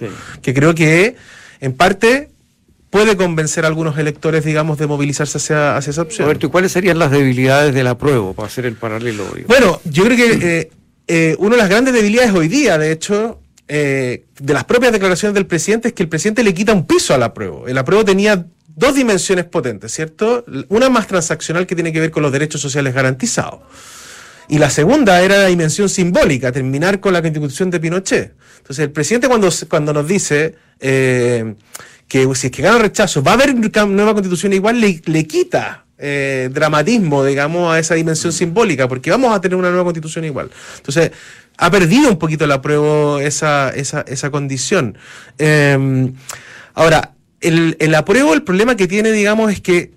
que 0.43 0.53
creo 0.53 0.75
que 0.75 1.17
en 1.61 1.73
parte 1.73 2.32
puede 2.93 3.17
convencer 3.17 3.65
a 3.65 3.69
algunos 3.69 3.97
electores, 3.97 4.45
digamos, 4.45 4.77
de 4.77 4.87
movilizarse 4.87 5.39
hacia, 5.39 5.79
hacia 5.79 5.93
esa 5.93 6.03
opción. 6.03 6.27
Roberto, 6.27 6.47
¿y 6.47 6.51
cuáles 6.51 6.73
serían 6.73 6.99
las 6.99 7.11
debilidades 7.11 7.73
de 7.75 7.83
la 7.83 7.97
prueba 7.97 8.35
para 8.35 8.49
hacer 8.49 8.67
el 8.67 8.75
paralelo? 8.75 9.25
Bueno, 9.47 9.81
yo 9.85 10.05
creo 10.05 10.17
que 10.19 10.61
eh, 10.61 10.71
eh, 11.09 11.37
una 11.39 11.57
de 11.57 11.63
las 11.63 11.71
grandes 11.71 11.95
debilidades 11.95 12.33
hoy 12.35 12.49
día, 12.49 12.77
de 12.77 12.93
hecho, 12.93 13.41
eh, 13.67 14.27
de 14.39 14.53
las 14.53 14.65
propias 14.65 14.93
declaraciones 14.93 15.33
del 15.35 15.47
presidente, 15.47 15.89
es 15.89 15.95
que 15.95 16.03
el 16.03 16.11
presidente 16.11 16.45
le 16.45 16.53
quita 16.53 16.75
un 16.75 16.87
piso 16.87 17.15
a 17.15 17.19
la 17.19 17.33
prueba. 17.33 17.63
El 17.67 17.79
apruebo 17.79 18.05
tenía 18.05 18.45
dos 18.77 18.95
dimensiones 18.95 19.47
potentes, 19.47 19.91
¿cierto? 19.91 20.45
Una 20.69 20.91
más 20.91 21.07
transaccional 21.07 21.67
que 21.67 21.75
tiene 21.75 21.95
que 21.95 22.01
ver 22.01 22.11
con 22.11 22.23
los 22.23 22.31
derechos 22.31 22.61
sociales 22.61 22.93
garantizados. 22.93 23.61
Y 24.51 24.59
la 24.59 24.69
segunda 24.69 25.23
era 25.23 25.39
la 25.39 25.47
dimensión 25.47 25.89
simbólica, 25.89 26.53
terminar 26.53 27.01
con 27.01 27.15
la 27.15 27.23
constitución 27.23 27.71
de 27.71 27.81
Pinochet. 27.81 28.35
Entonces, 28.59 28.85
el 28.85 28.91
presidente 28.91 29.29
cuando, 29.29 29.49
cuando 29.71 29.95
nos 29.95 30.07
dice 30.07 30.57
que 32.13 32.29
si 32.35 32.49
es 32.49 32.53
que 32.53 32.61
gana 32.61 32.77
rechazo, 32.77 33.23
va 33.23 33.31
a 33.31 33.35
haber 33.35 33.55
nueva 33.55 34.13
constitución 34.13 34.53
igual, 34.53 34.79
le, 34.79 35.27
quita 35.27 35.87
eh, 35.97 36.51
dramatismo, 36.53 37.25
digamos, 37.25 37.73
a 37.73 37.79
esa 37.79 37.95
dimensión 37.95 38.35
simbólica, 38.35 38.87
porque 38.87 39.11
vamos 39.11 39.35
a 39.35 39.41
tener 39.41 39.57
una 39.57 39.71
nueva 39.71 39.85
constitución 39.85 40.27
igual. 40.27 40.51
Entonces, 40.77 41.11
ha 41.57 41.71
perdido 41.71 42.11
un 42.11 42.19
poquito 42.19 42.45
el 42.45 42.53
apruebo 42.53 43.19
esa, 43.19 43.71
esa, 43.71 44.03
esa 44.03 44.31
condición. 44.31 44.99
Em, 45.39 46.13
ahora, 46.75 47.15
el, 47.41 47.79
el 47.81 47.95
apruebo, 47.95 48.35
el 48.35 48.43
problema 48.43 48.77
que 48.77 48.87
tiene, 48.87 49.11
digamos, 49.11 49.51
es 49.51 49.63
que 49.63 49.95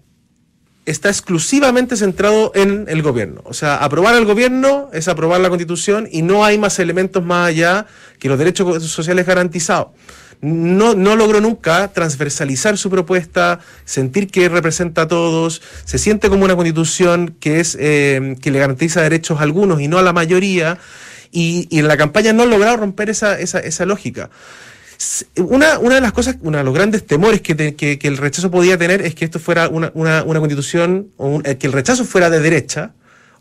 está 0.85 1.09
exclusivamente 1.09 1.97
centrado 1.97 2.53
en 2.55 2.85
el 2.87 3.01
gobierno. 3.01 3.41
O 3.43 3.53
sea, 3.53 3.75
aprobar 3.75 4.15
al 4.15 4.23
gobierno 4.23 4.89
es 4.93 5.09
aprobar 5.09 5.41
la 5.41 5.49
constitución 5.49 6.07
y 6.09 6.21
no 6.21 6.45
hay 6.45 6.57
más 6.59 6.79
elementos 6.79 7.25
más 7.25 7.49
allá 7.49 7.87
que 8.19 8.29
los 8.29 8.39
derechos 8.39 8.85
sociales 8.85 9.25
garantizados 9.25 9.87
no, 10.41 10.95
no 10.95 11.15
logró 11.15 11.41
nunca 11.41 11.91
transversalizar 11.91 12.77
su 12.77 12.89
propuesta, 12.89 13.59
sentir 13.85 14.27
que 14.27 14.49
representa 14.49 15.03
a 15.03 15.07
todos, 15.07 15.61
se 15.85 15.97
siente 15.97 16.29
como 16.29 16.45
una 16.45 16.55
constitución 16.55 17.35
que, 17.39 17.59
es, 17.59 17.77
eh, 17.79 18.35
que 18.41 18.51
le 18.51 18.59
garantiza 18.59 19.01
derechos 19.01 19.39
a 19.39 19.43
algunos 19.43 19.81
y 19.81 19.87
no 19.87 19.97
a 19.97 20.03
la 20.03 20.13
mayoría, 20.13 20.77
y, 21.31 21.67
en 21.77 21.87
la 21.87 21.97
campaña 21.97 22.33
no 22.33 22.43
ha 22.43 22.45
logrado 22.45 22.77
romper 22.77 23.09
esa, 23.09 23.39
esa, 23.39 23.59
esa 23.59 23.85
lógica. 23.85 24.29
Una, 25.35 25.79
una 25.79 25.95
de 25.95 26.01
las 26.01 26.13
cosas, 26.13 26.37
uno 26.41 26.57
de 26.57 26.63
los 26.63 26.73
grandes 26.73 27.05
temores 27.05 27.41
que, 27.41 27.75
que, 27.75 27.99
el 28.01 28.17
rechazo 28.17 28.49
podía 28.49 28.77
tener 28.77 29.01
es 29.01 29.13
que 29.13 29.25
esto 29.25 29.39
fuera 29.39 29.67
una, 29.67 29.91
una, 29.93 30.23
una 30.23 30.39
constitución, 30.39 31.09
o 31.17 31.41
eh, 31.43 31.57
que 31.57 31.67
el 31.67 31.73
rechazo 31.73 32.05
fuera 32.05 32.29
de 32.29 32.39
derecha, 32.39 32.93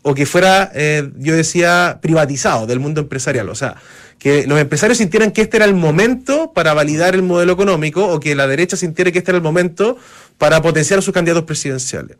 o 0.07 0.13
que 0.13 0.27
fuera, 0.27 0.71
eh, 0.75 1.09
yo 1.17 1.35
decía, 1.35 1.97
privatizado 1.99 2.67
del 2.67 2.79
mundo 2.79 3.01
empresarial. 3.01 3.49
O 3.49 3.55
sea, 3.55 3.77
que 4.19 4.45
los 4.45 4.59
empresarios 4.59 4.99
sintieran 4.99 5.31
que 5.31 5.41
este 5.41 5.57
era 5.57 5.65
el 5.65 5.73
momento 5.73 6.51
para 6.53 6.75
validar 6.75 7.15
el 7.15 7.23
modelo 7.23 7.53
económico, 7.53 8.07
o 8.07 8.19
que 8.19 8.35
la 8.35 8.45
derecha 8.45 8.77
sintiera 8.77 9.11
que 9.11 9.17
este 9.17 9.31
era 9.31 9.37
el 9.37 9.43
momento 9.43 9.97
para 10.37 10.61
potenciar 10.61 10.99
a 10.99 11.01
sus 11.01 11.11
candidatos 11.11 11.45
presidenciales. 11.45 12.17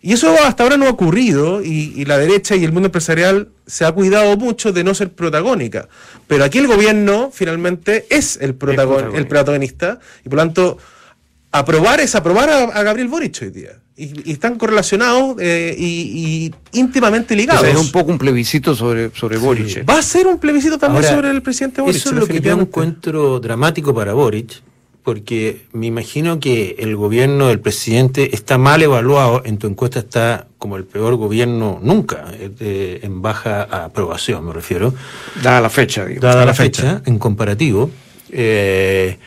Y 0.00 0.14
eso 0.14 0.34
hasta 0.42 0.62
ahora 0.62 0.78
no 0.78 0.86
ha 0.86 0.90
ocurrido 0.90 1.62
y, 1.62 2.06
la 2.06 2.16
derecha 2.16 2.56
y 2.56 2.64
el 2.64 2.72
mundo 2.72 2.86
empresarial 2.86 3.50
se 3.66 3.84
ha 3.84 3.92
cuidado 3.92 4.38
mucho 4.38 4.72
de 4.72 4.82
no 4.82 4.94
ser 4.94 5.12
protagónica. 5.12 5.90
Pero 6.26 6.44
aquí 6.44 6.56
el 6.56 6.68
gobierno 6.68 7.30
finalmente 7.34 8.06
es 8.08 8.38
el, 8.40 8.56
el 9.14 9.26
protagonista 9.26 9.98
y 10.24 10.30
por 10.30 10.38
lo 10.38 10.42
tanto 10.44 10.78
aprobar 11.52 12.00
es 12.00 12.14
aprobar 12.14 12.48
a, 12.50 12.82
Gabriel 12.82 13.08
Boric 13.08 13.38
hoy 13.42 13.50
día. 13.50 13.70
Y, 13.96 14.32
están 14.32 14.56
correlacionados 14.56 15.36
eh, 15.40 15.74
y, 15.78 16.52
íntimamente 16.72 17.36
ligados. 17.36 17.66
es 17.66 17.76
un 17.76 17.92
poco 17.92 18.10
un 18.10 18.18
plebiscito 18.18 18.74
sobre, 18.74 19.10
sobre 19.14 19.36
Boric. 19.38 19.88
Va 19.88 19.98
a 19.98 20.02
ser 20.02 20.26
un 20.26 20.38
plebiscito 20.38 20.78
también 20.78 21.04
sobre 21.04 21.30
el 21.30 21.42
presidente 21.42 21.80
Boric. 21.80 21.96
Eso 21.96 22.10
es 22.10 22.16
lo 22.16 22.26
que 22.26 22.40
yo 22.40 22.52
encuentro 22.52 23.40
dramático 23.40 23.94
para 23.94 24.14
Boric, 24.14 24.62
porque 25.02 25.66
me 25.72 25.86
imagino 25.86 26.40
que 26.40 26.76
el 26.78 26.96
gobierno 26.96 27.48
del 27.48 27.60
presidente 27.60 28.34
está 28.34 28.56
mal 28.56 28.82
evaluado, 28.82 29.42
en 29.44 29.58
tu 29.58 29.66
encuesta 29.66 29.98
está 29.98 30.46
como 30.56 30.76
el 30.76 30.84
peor 30.84 31.16
gobierno 31.16 31.78
nunca, 31.82 32.26
eh, 32.38 33.00
en 33.02 33.20
baja 33.20 33.62
aprobación 33.62 34.46
me 34.46 34.52
refiero. 34.52 34.94
Dada 35.42 35.60
la 35.60 35.70
fecha, 35.70 36.06
digo. 36.06 36.20
Dada 36.20 36.46
la 36.46 36.54
fecha, 36.54 37.02
en 37.04 37.18
comparativo. 37.18 37.90
Eh, 38.32 39.18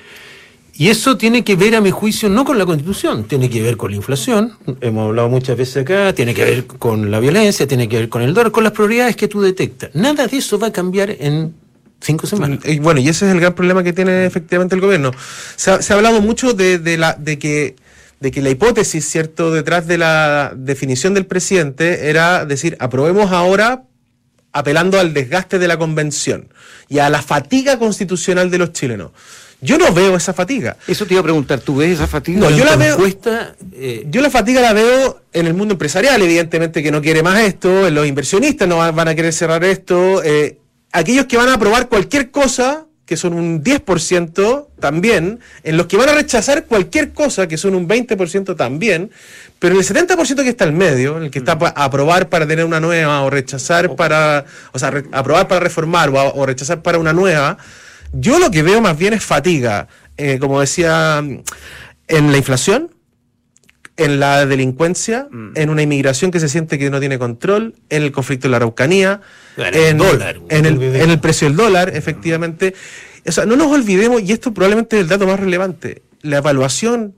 y 0.75 0.89
eso 0.89 1.17
tiene 1.17 1.43
que 1.43 1.55
ver, 1.55 1.75
a 1.75 1.81
mi 1.81 1.91
juicio, 1.91 2.29
no 2.29 2.45
con 2.45 2.57
la 2.57 2.65
constitución, 2.65 3.25
tiene 3.25 3.49
que 3.49 3.61
ver 3.61 3.77
con 3.77 3.91
la 3.91 3.97
inflación, 3.97 4.57
hemos 4.81 5.07
hablado 5.07 5.29
muchas 5.29 5.55
veces 5.55 5.83
acá, 5.83 6.13
tiene 6.13 6.33
que 6.33 6.43
ver 6.43 6.65
con 6.65 7.11
la 7.11 7.19
violencia, 7.19 7.67
tiene 7.67 7.87
que 7.87 7.97
ver 7.97 8.09
con 8.09 8.23
el 8.23 8.33
dólar, 8.33 8.51
con 8.51 8.63
las 8.63 8.73
prioridades 8.73 9.15
que 9.15 9.27
tú 9.27 9.41
detectas. 9.41 9.91
Nada 9.93 10.25
de 10.25 10.37
eso 10.37 10.57
va 10.57 10.67
a 10.67 10.71
cambiar 10.71 11.11
en 11.11 11.53
cinco 12.01 12.25
semanas. 12.25 12.59
Y 12.65 12.79
bueno, 12.79 12.99
y 12.99 13.07
ese 13.07 13.25
es 13.27 13.31
el 13.31 13.39
gran 13.39 13.53
problema 13.53 13.83
que 13.83 13.93
tiene 13.93 14.25
efectivamente 14.25 14.73
el 14.73 14.81
gobierno. 14.81 15.11
Se 15.55 15.71
ha, 15.71 15.95
hablado 15.95 16.21
mucho 16.21 16.53
de, 16.53 16.97
la, 16.97 17.13
de 17.13 17.37
que 17.37 17.75
de 18.19 18.31
que 18.31 18.41
la 18.41 18.49
hipótesis, 18.49 19.03
¿cierto?, 19.03 19.51
detrás 19.51 19.85
de 19.85 19.97
la 19.97 20.53
definición 20.55 21.13
del 21.13 21.25
presidente 21.25 22.09
era 22.09 22.45
decir, 22.45 22.77
aprobemos 22.79 23.33
ahora 23.33 23.83
apelando 24.53 24.97
al 24.97 25.13
desgaste 25.13 25.59
de 25.59 25.67
la 25.67 25.77
convención 25.77 26.47
y 26.87 26.99
a 26.99 27.09
la 27.09 27.21
fatiga 27.21 27.77
constitucional 27.77 28.49
de 28.49 28.59
los 28.59 28.71
chilenos. 28.71 29.11
Yo 29.63 29.77
no 29.77 29.93
veo 29.93 30.15
esa 30.15 30.33
fatiga. 30.33 30.77
Eso 30.87 31.05
te 31.05 31.13
iba 31.13 31.21
a 31.21 31.23
preguntar, 31.23 31.59
¿tú 31.59 31.77
ves 31.77 31.91
esa 31.91 32.07
fatiga? 32.07 32.39
No, 32.39 32.49
yo 32.49 32.65
la 32.65 32.75
veo. 32.75 32.97
Eh, 33.71 34.05
yo 34.09 34.21
la 34.21 34.29
fatiga 34.29 34.61
la 34.61 34.73
veo 34.73 35.21
en 35.31 35.47
el 35.47 35.53
mundo 35.53 35.73
empresarial, 35.73 36.21
evidentemente 36.21 36.83
que 36.83 36.91
no 36.91 37.01
quiere 37.01 37.23
más 37.23 37.39
esto, 37.39 37.89
los 37.89 38.05
inversionistas 38.05 38.67
no 38.67 38.77
van 38.77 39.07
a 39.07 39.15
querer 39.15 39.33
cerrar 39.33 39.63
esto, 39.63 40.21
eh, 40.23 40.59
aquellos 40.91 41.25
que 41.25 41.37
van 41.37 41.49
a 41.49 41.55
aprobar 41.55 41.89
cualquier 41.89 42.29
cosa, 42.29 42.85
que 43.05 43.17
son 43.17 43.33
un 43.33 43.63
10% 43.63 44.67
también, 44.79 45.39
en 45.63 45.77
los 45.77 45.87
que 45.87 45.97
van 45.97 46.09
a 46.09 46.13
rechazar 46.13 46.65
cualquier 46.65 47.11
cosa, 47.11 47.47
que 47.47 47.57
son 47.57 47.75
un 47.75 47.87
20% 47.87 48.55
también, 48.55 49.11
pero 49.59 49.75
en 49.75 49.81
el 49.81 49.87
70% 49.87 50.43
que 50.43 50.49
está 50.49 50.63
al 50.63 50.73
medio, 50.73 51.17
en 51.17 51.23
el 51.23 51.31
que 51.31 51.39
está 51.39 51.57
para 51.57 51.71
aprobar 51.71 52.29
para 52.29 52.47
tener 52.47 52.65
una 52.65 52.79
nueva 52.79 53.21
o 53.21 53.29
rechazar 53.29 53.95
para, 53.95 54.45
o 54.71 54.79
sea, 54.79 54.91
aprobar 55.11 55.47
para 55.47 55.59
reformar 55.59 56.09
o, 56.13 56.45
rechazar 56.45 56.81
para 56.81 56.97
una 56.97 57.13
nueva, 57.13 57.57
yo 58.13 58.39
lo 58.39 58.51
que 58.51 58.63
veo 58.63 58.81
más 58.81 58.97
bien 58.97 59.13
es 59.13 59.23
fatiga, 59.23 59.87
eh, 60.17 60.37
como 60.39 60.59
decía, 60.59 61.19
en 61.19 62.31
la 62.31 62.37
inflación, 62.37 62.91
en 63.97 64.19
la 64.19 64.45
delincuencia, 64.45 65.27
mm. 65.29 65.51
en 65.55 65.69
una 65.69 65.81
inmigración 65.81 66.31
que 66.31 66.39
se 66.39 66.49
siente 66.49 66.79
que 66.79 66.89
no 66.89 66.99
tiene 66.99 67.19
control, 67.19 67.75
en 67.89 68.03
el 68.03 68.11
conflicto 68.11 68.47
de 68.47 68.51
la 68.51 68.57
Araucanía, 68.57 69.21
en, 69.57 69.97
dólar, 69.97 70.39
en, 70.49 70.65
el, 70.65 71.19
precio 71.19 71.47
del 71.47 71.57
dólar, 71.57 71.95
efectivamente. 71.95 72.73
O 73.25 73.31
sea, 73.31 73.45
no 73.45 73.55
nos 73.55 73.67
olvidemos, 73.67 74.21
y 74.21 74.31
esto 74.31 74.53
probablemente 74.53 74.97
es 74.97 75.03
el 75.03 75.09
dato 75.09 75.27
más 75.27 75.39
relevante, 75.39 76.03
la 76.21 76.37
evaluación 76.37 77.15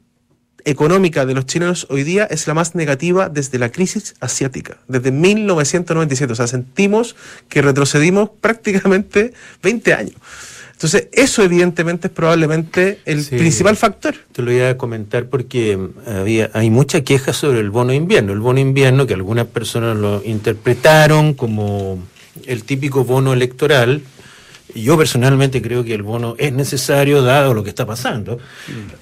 económica 0.66 1.28
de 1.28 1.36
los 1.36 1.46
chilenos 1.46 1.86
hoy 1.92 2.04
día 2.04 2.26
es 2.26 2.48
la 2.48 2.56
más 2.56 2.74
negativa 2.74 3.30
desde 3.30 3.60
la 3.60 3.72
crisis 3.72 4.16
asiática, 4.20 4.78
desde 4.88 5.12
1997. 5.12 6.34
O 6.34 6.36
sea, 6.36 6.48
sentimos 6.48 7.16
que 7.48 7.62
retrocedimos 7.62 8.32
prácticamente 8.42 9.34
20 9.62 9.94
años. 9.94 10.16
Entonces, 10.76 11.08
eso 11.14 11.42
evidentemente 11.42 12.08
es 12.08 12.14
probablemente 12.14 13.00
el 13.06 13.24
principal 13.24 13.78
factor. 13.78 14.14
Te 14.34 14.42
lo 14.42 14.52
voy 14.52 14.60
a 14.60 14.78
comentar 14.78 15.28
porque 15.28 15.78
mm, 15.78 15.90
había, 16.18 16.52
hay 16.54 16.70
mucha 16.70 17.02
queja 17.02 17.32
sobre 17.32 17.62
el 17.62 17.70
bono 17.70 17.94
invierno. 17.94 18.34
El 18.34 18.42
bono 18.42 18.60
invierno 18.60 19.08
que 19.08 19.14
algunas 19.14 19.48
personas 19.48 19.96
lo 19.96 20.22
interpretaron 20.26 21.34
como 21.34 22.04
el 22.46 22.66
típico 22.66 23.06
bono 23.06 23.32
electoral. 23.32 24.02
Yo 24.74 24.98
personalmente 24.98 25.62
creo 25.62 25.86
que 25.86 25.94
el 25.94 26.04
bono 26.04 26.36
es 26.38 26.52
necesario 26.52 27.22
dado 27.22 27.54
lo 27.54 27.64
que 27.64 27.70
está 27.70 27.86
pasando. 27.86 28.38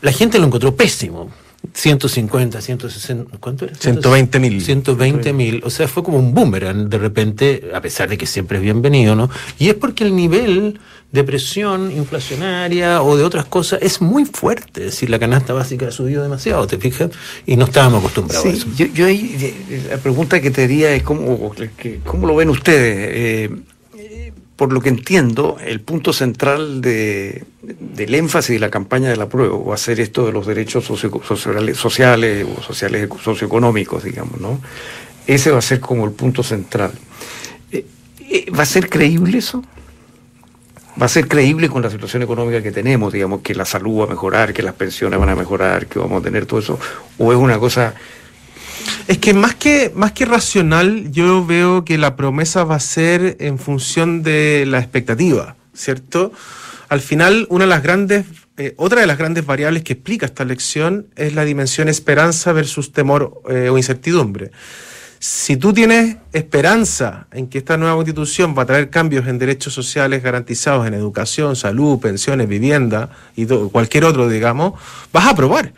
La 0.01 0.11
gente 0.11 0.37
lo 0.37 0.45
encontró 0.45 0.75
pésimo. 0.75 1.31
150, 1.71 2.61
160, 2.61 3.37
¿cuánto 3.39 3.65
era? 3.65 3.75
120 3.75 4.39
mil. 4.39 4.61
120 4.61 5.33
mil, 5.33 5.61
o 5.63 5.69
sea, 5.69 5.87
fue 5.87 6.03
como 6.03 6.19
un 6.19 6.33
boomerang 6.33 6.89
de 6.89 6.97
repente, 6.97 7.69
a 7.73 7.81
pesar 7.81 8.09
de 8.09 8.17
que 8.17 8.25
siempre 8.25 8.57
es 8.57 8.63
bienvenido, 8.63 9.15
¿no? 9.15 9.29
Y 9.57 9.69
es 9.69 9.75
porque 9.75 10.03
el 10.03 10.15
nivel 10.15 10.79
de 11.11 11.23
presión 11.23 11.91
inflacionaria 11.91 13.01
o 13.01 13.15
de 13.15 13.23
otras 13.23 13.45
cosas 13.45 13.79
es 13.81 14.01
muy 14.01 14.25
fuerte, 14.25 14.81
es 14.81 14.91
decir, 14.91 15.09
la 15.09 15.19
canasta 15.19 15.53
básica 15.53 15.87
ha 15.87 15.91
subido 15.91 16.21
demasiado, 16.21 16.67
¿te 16.67 16.77
fijas? 16.77 17.11
Y 17.45 17.55
no 17.55 17.65
estábamos 17.65 17.99
acostumbrados 17.99 18.45
a 18.45 18.49
eso. 18.49 18.67
Yo, 18.75 19.05
ahí, 19.05 19.55
la 19.89 19.97
pregunta 19.97 20.41
que 20.41 20.51
te 20.51 20.67
diría 20.67 20.93
es 20.93 21.03
cómo, 21.03 21.53
cómo 22.05 22.27
lo 22.27 22.35
ven 22.35 22.49
ustedes. 22.49 23.09
Eh, 23.13 23.49
por 24.55 24.71
lo 24.71 24.81
que 24.81 24.89
entiendo, 24.89 25.57
el 25.65 25.81
punto 25.81 26.13
central 26.13 26.81
de, 26.81 27.43
del 27.61 28.13
énfasis 28.13 28.53
de 28.53 28.59
la 28.59 28.69
campaña 28.69 29.09
de 29.09 29.17
la 29.17 29.27
prueba 29.27 29.57
va 29.57 29.73
a 29.73 29.77
ser 29.77 29.99
esto 29.99 30.25
de 30.25 30.31
los 30.31 30.45
derechos 30.45 30.85
sociales, 30.85 31.77
sociales 31.77 32.47
o 32.57 32.61
sociales 32.61 33.09
socioeconómicos, 33.23 34.03
digamos, 34.03 34.39
¿no? 34.39 34.59
Ese 35.25 35.51
va 35.51 35.57
a 35.57 35.61
ser 35.61 35.79
como 35.79 36.05
el 36.05 36.11
punto 36.11 36.43
central. 36.43 36.91
Eh, 37.71 37.85
eh, 38.29 38.51
¿Va 38.51 38.63
a 38.63 38.67
ser 38.67 38.89
creíble 38.89 39.39
eso? 39.39 39.63
¿Va 41.01 41.07
a 41.07 41.09
ser 41.09 41.27
creíble 41.27 41.69
con 41.69 41.81
la 41.81 41.89
situación 41.89 42.21
económica 42.21 42.61
que 42.61 42.71
tenemos, 42.71 43.11
digamos, 43.11 43.41
que 43.41 43.55
la 43.55 43.65
salud 43.65 44.01
va 44.01 44.03
a 44.03 44.07
mejorar, 44.07 44.53
que 44.53 44.61
las 44.61 44.75
pensiones 44.75 45.19
van 45.19 45.29
a 45.29 45.35
mejorar, 45.35 45.87
que 45.87 45.97
vamos 45.97 46.21
a 46.21 46.23
tener 46.23 46.45
todo 46.45 46.59
eso? 46.59 46.79
¿O 47.17 47.31
es 47.31 47.39
una 47.39 47.57
cosa 47.57 47.95
es 49.07 49.17
que 49.17 49.33
más 49.33 49.55
que, 49.55 49.91
más 49.95 50.11
que 50.13 50.25
racional, 50.25 51.11
yo 51.11 51.45
veo 51.45 51.83
que 51.83 51.97
la 51.97 52.15
promesa 52.15 52.63
va 52.63 52.75
a 52.75 52.79
ser 52.79 53.37
en 53.39 53.59
función 53.59 54.23
de 54.23 54.65
la 54.67 54.79
expectativa, 54.79 55.55
¿cierto? 55.73 56.31
Al 56.89 57.01
final, 57.01 57.47
una 57.49 57.65
de 57.65 57.69
las 57.69 57.83
grandes, 57.83 58.25
eh, 58.57 58.73
otra 58.77 59.01
de 59.01 59.07
las 59.07 59.17
grandes 59.17 59.45
variables 59.45 59.83
que 59.83 59.93
explica 59.93 60.25
esta 60.25 60.45
lección 60.45 61.07
es 61.15 61.33
la 61.33 61.43
dimensión 61.43 61.89
esperanza 61.89 62.53
versus 62.53 62.91
temor 62.91 63.41
eh, 63.49 63.69
o 63.69 63.77
incertidumbre. 63.77 64.51
Si 65.19 65.55
tú 65.55 65.73
tienes 65.73 66.17
esperanza 66.33 67.27
en 67.31 67.47
que 67.47 67.57
esta 67.57 67.77
nueva 67.77 67.95
constitución 67.95 68.53
va 68.57 68.63
a 68.63 68.65
traer 68.65 68.89
cambios 68.89 69.25
en 69.27 69.39
derechos 69.39 69.73
sociales 69.73 70.21
garantizados 70.21 70.85
en 70.85 70.93
educación, 70.93 71.55
salud, 71.55 71.99
pensiones, 71.99 72.47
vivienda 72.49 73.09
y 73.35 73.45
cualquier 73.45 74.03
otro, 74.03 74.27
digamos, 74.27 74.73
vas 75.13 75.25
a 75.25 75.29
aprobar. 75.29 75.73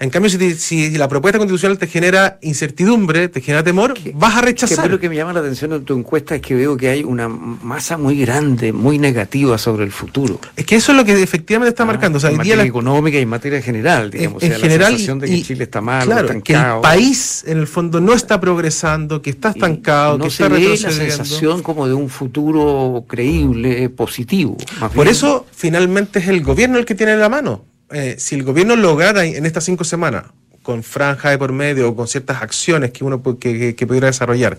En 0.00 0.10
cambio, 0.10 0.30
si, 0.30 0.96
la 0.96 1.08
propuesta 1.08 1.38
constitucional 1.38 1.76
te 1.76 1.88
genera 1.88 2.38
incertidumbre, 2.42 3.28
te 3.28 3.40
genera 3.40 3.64
temor, 3.64 3.94
vas 4.14 4.36
a 4.36 4.42
rechazar. 4.42 4.84
Que 4.84 4.90
lo 4.90 5.00
que 5.00 5.08
me 5.08 5.16
llama 5.16 5.32
la 5.32 5.40
atención 5.40 5.72
en 5.72 5.84
tu 5.84 5.98
encuesta 5.98 6.36
es 6.36 6.40
que 6.40 6.54
veo 6.54 6.76
que 6.76 6.88
hay 6.88 7.02
una 7.02 7.28
masa 7.28 7.98
muy 7.98 8.20
grande, 8.20 8.72
muy 8.72 8.98
negativa 8.98 9.58
sobre 9.58 9.84
el 9.84 9.90
futuro. 9.90 10.40
Es 10.54 10.64
que 10.66 10.76
eso 10.76 10.92
es 10.92 10.98
lo 10.98 11.04
que 11.04 11.20
efectivamente 11.20 11.70
está 11.70 11.82
ah, 11.82 11.86
marcando. 11.86 12.20
en 12.20 12.36
materia 12.36 12.62
económica 12.62 13.18
y 13.18 13.22
en 13.22 13.28
materia 13.28 13.60
general, 13.60 14.12
digamos. 14.12 14.40
En, 14.40 14.52
general, 14.52 14.92
la 14.92 14.98
sensación 14.98 15.18
de 15.18 15.26
que 15.26 15.42
Chile 15.42 15.64
está 15.64 15.80
mal, 15.80 16.06
claro, 16.06 16.42
que 16.44 16.52
el 16.52 16.80
país, 16.80 17.42
en 17.44 17.58
el 17.58 17.66
fondo, 17.66 18.00
no 18.00 18.12
está 18.12 18.40
progresando, 18.40 19.20
que 19.20 19.30
está 19.30 19.50
estancado, 19.50 20.20
que 20.20 20.28
está 20.28 20.48
retrocediendo. 20.48 21.04
la 21.04 21.10
sensación 21.16 21.62
como 21.62 21.88
de 21.88 21.94
un 21.94 22.08
futuro 22.08 23.04
creíble, 23.08 23.88
positivo. 23.88 24.56
Por 24.94 25.08
eso, 25.08 25.44
finalmente, 25.50 26.20
es 26.20 26.28
el 26.28 26.40
gobierno 26.44 26.78
el 26.78 26.84
que 26.84 26.94
tiene 26.94 27.16
la 27.16 27.28
mano 27.28 27.64
eh, 27.90 28.16
si 28.18 28.34
el 28.34 28.42
gobierno 28.42 28.76
lograra 28.76 29.24
en 29.24 29.46
estas 29.46 29.64
cinco 29.64 29.84
semanas, 29.84 30.24
con 30.68 30.82
franja 30.82 31.30
de 31.30 31.38
por 31.38 31.52
medio 31.52 31.88
o 31.88 31.96
con 31.96 32.06
ciertas 32.06 32.42
acciones 32.42 32.90
que 32.90 33.02
uno 33.02 33.22
que, 33.38 33.74
pudiera 33.86 34.08
desarrollar, 34.08 34.58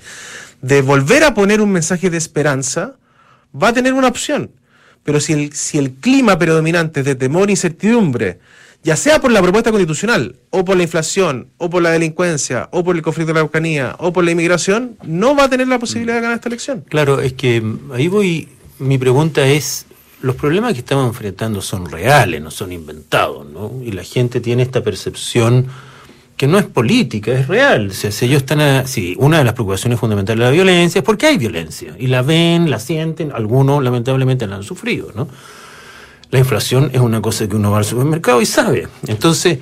de 0.59 0.81
volver 0.81 1.23
a 1.23 1.35
poner 1.35 1.61
un 1.61 1.71
mensaje 1.71 2.09
de 2.09 2.17
esperanza, 2.17 2.95
va 3.53 3.67
a 3.67 3.73
tener 3.73 3.93
una 3.93 4.07
opción. 4.07 4.49
Pero 5.03 5.19
si 5.19 5.33
el, 5.33 5.53
si 5.53 5.77
el 5.77 5.91
clima 5.91 6.39
predominante 6.39 7.01
es 7.01 7.05
de 7.05 7.13
temor 7.13 7.49
e 7.49 7.51
incertidumbre, 7.51 8.39
ya 8.83 8.95
sea 8.95 9.21
por 9.21 9.31
la 9.31 9.39
propuesta 9.39 9.69
constitucional, 9.69 10.35
o 10.49 10.65
por 10.65 10.77
la 10.77 10.81
inflación, 10.81 11.49
o 11.57 11.69
por 11.69 11.83
la 11.83 11.91
delincuencia, 11.91 12.69
o 12.71 12.83
por 12.83 12.95
el 12.95 13.03
conflicto 13.03 13.27
de 13.27 13.33
la 13.35 13.41
Araucanía, 13.41 13.95
o 13.99 14.11
por 14.11 14.23
la 14.23 14.31
inmigración, 14.31 14.97
no 15.03 15.35
va 15.35 15.43
a 15.43 15.49
tener 15.49 15.67
la 15.67 15.77
posibilidad 15.77 16.15
de 16.15 16.21
ganar 16.21 16.37
esta 16.37 16.49
elección. 16.49 16.85
Claro, 16.89 17.19
es 17.19 17.33
que 17.33 17.61
ahí 17.93 18.07
voy, 18.07 18.49
mi 18.79 18.97
pregunta 18.97 19.45
es, 19.47 19.85
los 20.21 20.35
problemas 20.35 20.73
que 20.73 20.79
estamos 20.79 21.07
enfrentando 21.07 21.61
son 21.61 21.89
reales, 21.89 22.41
no 22.41 22.51
son 22.51 22.71
inventados, 22.71 23.47
¿no? 23.49 23.71
Y 23.83 23.91
la 23.91 24.03
gente 24.03 24.41
tiene 24.41 24.63
esta 24.63 24.83
percepción 24.83 25.67
que 26.35 26.47
no 26.47 26.57
es 26.57 26.65
política, 26.65 27.33
es 27.33 27.47
real. 27.47 27.91
Si 27.93 28.07
ellos 28.25 28.43
están 28.43 28.87
si 28.87 29.15
una 29.19 29.39
de 29.39 29.43
las 29.43 29.53
preocupaciones 29.53 29.99
fundamentales 29.99 30.39
de 30.39 30.45
la 30.45 30.51
violencia 30.51 30.99
es 30.99 31.05
porque 31.05 31.27
hay 31.27 31.37
violencia. 31.37 31.95
Y 31.99 32.07
la 32.07 32.21
ven, 32.21 32.69
la 32.69 32.79
sienten, 32.79 33.31
algunos 33.33 33.83
lamentablemente 33.83 34.47
la 34.47 34.55
han 34.55 34.63
sufrido, 34.63 35.11
¿no? 35.15 35.27
La 36.31 36.39
inflación 36.39 36.91
es 36.93 37.01
una 37.01 37.21
cosa 37.21 37.47
que 37.47 37.55
uno 37.55 37.71
va 37.71 37.79
al 37.79 37.85
supermercado 37.85 38.41
y 38.41 38.45
sabe. 38.45 38.87
Entonces, 39.07 39.59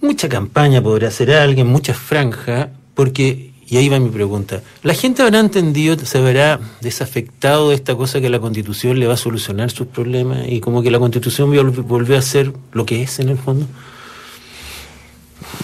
mucha 0.00 0.28
campaña 0.28 0.82
podrá 0.82 1.08
hacer 1.08 1.32
alguien, 1.32 1.66
mucha 1.66 1.94
franja, 1.94 2.70
porque, 2.94 3.47
y 3.70 3.76
ahí 3.76 3.88
va 3.88 3.98
mi 3.98 4.08
pregunta, 4.08 4.62
¿la 4.82 4.94
gente 4.94 5.22
habrá 5.22 5.40
entendido, 5.40 5.98
se 5.98 6.20
verá 6.20 6.58
desafectado 6.80 7.68
de 7.68 7.74
esta 7.74 7.94
cosa 7.94 8.20
que 8.20 8.30
la 8.30 8.40
constitución 8.40 8.98
le 8.98 9.06
va 9.06 9.14
a 9.14 9.18
solucionar 9.18 9.70
sus 9.70 9.86
problemas 9.88 10.48
y 10.48 10.60
como 10.60 10.82
que 10.82 10.90
la 10.90 10.98
constitución 10.98 11.50
volvió 11.86 12.16
a 12.16 12.22
ser 12.22 12.52
lo 12.72 12.86
que 12.86 13.02
es 13.02 13.18
en 13.18 13.28
el 13.28 13.36
fondo? 13.36 13.66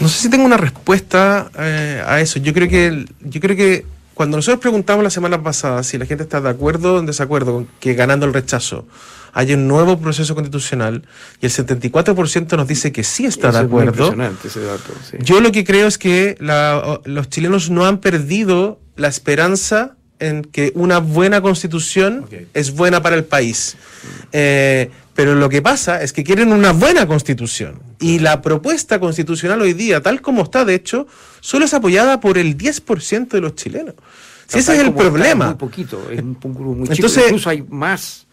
No 0.00 0.08
sé 0.08 0.23
si 0.23 0.30
tengo 0.30 0.44
una 0.44 0.58
respuesta 0.58 1.50
eh, 1.58 2.02
a 2.06 2.20
eso. 2.20 2.38
Yo 2.38 2.52
creo 2.52 2.68
que 2.68 3.06
yo 3.20 3.40
creo 3.40 3.56
que 3.56 3.87
cuando 4.12 4.37
nosotros 4.37 4.61
preguntamos 4.61 5.02
la 5.02 5.11
semana 5.11 5.42
pasada 5.42 5.82
si 5.82 5.99
la 5.99 6.06
gente 6.06 6.25
está 6.25 6.40
de 6.40 6.50
acuerdo 6.50 6.96
o 6.96 6.99
en 6.99 7.06
desacuerdo 7.06 7.54
con 7.54 7.68
que 7.80 7.94
ganando 7.94 8.26
el 8.26 8.34
rechazo 8.34 8.87
haya 9.34 9.56
un 9.56 9.68
nuevo 9.68 9.98
proceso 9.98 10.34
constitucional 10.34 11.02
y 11.40 11.46
el 11.46 11.52
74% 11.52 12.56
nos 12.56 12.68
dice 12.68 12.92
que 12.92 13.04
sí 13.04 13.26
está 13.26 13.50
de 13.50 13.58
acuerdo. 13.58 14.14
ese 14.44 14.60
dato, 14.60 14.92
Yo 15.18 15.40
lo 15.40 15.52
que 15.52 15.64
creo 15.64 15.88
es 15.88 15.98
que 15.98 16.36
los 17.04 17.28
chilenos 17.28 17.68
no 17.68 17.84
han 17.84 17.98
perdido 17.98 18.80
la 18.96 19.08
esperanza 19.08 19.96
en 20.20 20.42
que 20.42 20.72
una 20.76 20.98
buena 20.98 21.42
constitución 21.42 22.26
es 22.54 22.74
buena 22.74 23.02
para 23.02 23.16
el 23.16 23.24
país. 23.24 23.76
Eh, 24.32 24.90
pero 25.14 25.34
lo 25.34 25.48
que 25.48 25.62
pasa 25.62 26.02
es 26.02 26.12
que 26.12 26.24
quieren 26.24 26.52
una 26.52 26.72
buena 26.72 27.06
constitución. 27.06 27.80
Y 28.00 28.20
la 28.20 28.40
propuesta 28.40 28.98
constitucional 29.00 29.60
hoy 29.60 29.72
día, 29.72 30.00
tal 30.00 30.20
como 30.20 30.42
está, 30.42 30.64
de 30.64 30.74
hecho, 30.74 31.06
solo 31.40 31.64
es 31.64 31.74
apoyada 31.74 32.20
por 32.20 32.38
el 32.38 32.56
10% 32.56 33.28
de 33.28 33.40
los 33.40 33.54
chilenos. 33.54 33.94
Si 34.46 34.58
ese 34.58 34.74
es 34.74 34.80
el 34.80 34.92
problema. 34.92 35.46
muy 35.46 35.54
poquito, 35.54 36.10
es 36.10 36.20
un 36.20 36.36
muy 36.42 36.88
Entonces, 36.88 37.24
Incluso 37.26 37.48
hay 37.48 37.62
más 37.62 38.26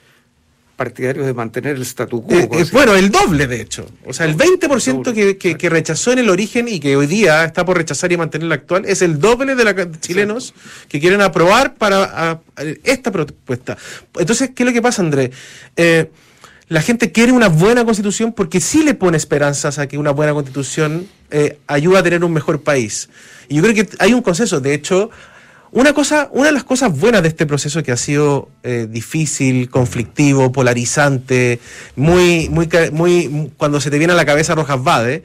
partidarios 0.81 1.27
de 1.27 1.33
mantener 1.35 1.75
el 1.75 1.83
statu 1.83 2.23
quo. 2.23 2.35
Eh, 2.35 2.49
eh, 2.51 2.65
bueno, 2.71 2.95
el 2.95 3.11
doble, 3.11 3.45
de 3.45 3.61
hecho. 3.61 3.85
O 4.03 4.13
sea, 4.13 4.25
el 4.25 4.35
20% 4.35 5.13
que, 5.13 5.55
que, 5.55 5.69
rechazó 5.69 6.11
en 6.11 6.17
el 6.17 6.29
origen 6.31 6.67
y 6.67 6.79
que 6.79 6.95
hoy 6.95 7.05
día 7.05 7.45
está 7.45 7.63
por 7.63 7.77
rechazar 7.77 8.11
y 8.11 8.17
mantener 8.17 8.47
la 8.47 8.55
actual 8.55 8.85
es 8.87 9.03
el 9.03 9.19
doble 9.19 9.53
de 9.53 9.63
los 9.63 9.99
chilenos 9.99 10.55
que 10.89 10.99
quieren 10.99 11.21
aprobar 11.21 11.75
para 11.75 12.41
esta 12.83 13.11
propuesta. 13.11 13.77
Entonces, 14.17 14.49
¿qué 14.55 14.63
es 14.63 14.67
lo 14.67 14.73
que 14.73 14.81
pasa, 14.81 15.03
Andrés? 15.03 15.29
Eh, 15.75 16.09
la 16.67 16.81
gente 16.81 17.11
quiere 17.11 17.31
una 17.31 17.49
buena 17.49 17.85
constitución 17.85 18.33
porque 18.33 18.59
sí 18.59 18.81
le 18.81 18.95
pone 18.95 19.17
esperanzas 19.17 19.77
a 19.77 19.87
que 19.87 19.99
una 19.99 20.11
buena 20.11 20.33
constitución 20.33 21.05
eh, 21.29 21.59
ayuda 21.67 21.99
a 21.99 22.03
tener 22.03 22.23
un 22.23 22.33
mejor 22.33 22.63
país. 22.63 23.07
Y 23.49 23.57
yo 23.57 23.61
creo 23.61 23.75
que 23.75 23.87
hay 23.99 24.13
un 24.13 24.23
consenso. 24.23 24.59
De 24.61 24.73
hecho, 24.73 25.11
una 25.71 25.93
cosa, 25.93 26.29
una 26.33 26.47
de 26.47 26.51
las 26.51 26.63
cosas 26.63 26.97
buenas 26.97 27.21
de 27.21 27.29
este 27.29 27.45
proceso 27.45 27.81
que 27.81 27.91
ha 27.91 27.97
sido 27.97 28.49
eh, 28.63 28.87
difícil, 28.89 29.69
conflictivo, 29.69 30.51
polarizante, 30.51 31.59
muy, 31.95 32.49
muy, 32.49 32.69
muy, 32.91 33.51
cuando 33.57 33.79
se 33.79 33.89
te 33.89 33.97
viene 33.97 34.13
a 34.13 34.15
la 34.15 34.25
cabeza 34.25 34.53
Rojas 34.53 34.83
Vade, 34.83 35.23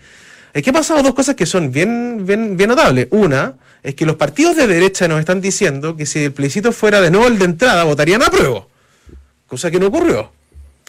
es 0.53 0.62
que 0.62 0.71
ha 0.71 0.73
pasado 0.73 1.03
dos 1.03 1.15
cosas 1.15 1.35
que 1.35 1.47
son 1.47 1.73
bien, 1.73 2.25
bien, 2.25 2.57
bien 2.57 2.71
notables. 2.71 3.09
Una 3.11 3.55
es 3.83 3.95
que 3.95 4.07
los 4.07 4.17
partidos 4.17 4.57
de 4.57 4.67
derecha 4.67 5.09
nos 5.09 5.21
están 5.21 5.41
diciendo 5.41 5.97
que 5.97 6.07
si 6.07 6.25
el 6.25 6.33
plebiscito 6.33 6.73
fuera 6.73 7.00
de 7.00 7.11
nuevo 7.11 7.26
el 7.26 7.38
de 7.38 7.45
entrada, 7.45 7.85
votarían 7.85 8.23
a 8.23 8.31
prueba. 8.31 8.67
Cosa 9.47 9.71
que 9.71 9.79
no 9.81 9.88
ocurrió. 9.88 10.33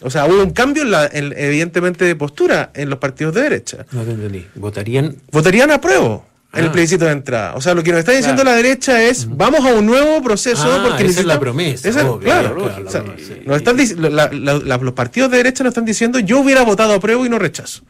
O 0.02 0.10
sea, 0.10 0.26
hubo 0.26 0.42
un 0.42 0.52
cambio, 0.52 0.84
en 0.84 0.90
la, 0.92 1.06
evidentemente, 1.12 2.04
de 2.04 2.14
postura 2.14 2.70
en 2.74 2.88
los 2.88 3.00
partidos 3.00 3.34
de 3.34 3.42
derecha. 3.42 3.84
No 3.90 4.04
te 4.04 4.12
entendí. 4.12 4.46
¿Votarían? 4.54 5.16
Votarían 5.32 5.72
a 5.72 5.80
prueba 5.80 6.22
en 6.52 6.60
el 6.60 6.66
ah. 6.66 6.72
plebiscito 6.72 7.04
de 7.04 7.12
entrada. 7.12 7.54
O 7.54 7.60
sea, 7.60 7.74
lo 7.74 7.82
que 7.82 7.90
nos 7.90 8.00
está 8.00 8.12
diciendo 8.12 8.42
la 8.42 8.54
derecha 8.54 9.02
es, 9.02 9.28
vamos 9.28 9.64
a 9.66 9.74
un 9.74 9.84
nuevo 9.84 10.22
proceso 10.22 10.64
ah, 10.64 10.84
porque 10.88 11.06
esa 11.06 11.20
es 11.20 11.26
la 11.26 11.38
promesa. 11.38 11.90
claro, 12.20 12.70
los 13.44 14.92
partidos 14.92 15.30
de 15.30 15.36
derecha 15.36 15.62
nos 15.62 15.72
están 15.72 15.84
diciendo, 15.84 16.18
yo 16.18 16.40
hubiera 16.40 16.62
votado 16.62 16.94
a 16.94 17.00
prueba 17.00 17.24
y 17.26 17.28
no 17.28 17.38
rechazo. 17.38 17.82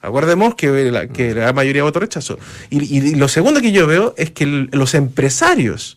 Acuérdemos 0.00 0.54
que 0.54 0.90
la, 0.90 1.08
que 1.08 1.34
la 1.34 1.52
mayoría 1.52 1.82
votó 1.82 2.00
rechazo. 2.00 2.38
Y, 2.70 3.16
lo 3.16 3.28
segundo 3.28 3.60
que 3.60 3.72
yo 3.72 3.86
veo 3.86 4.14
es 4.16 4.30
que 4.30 4.46
los 4.46 4.94
empresarios 4.94 5.95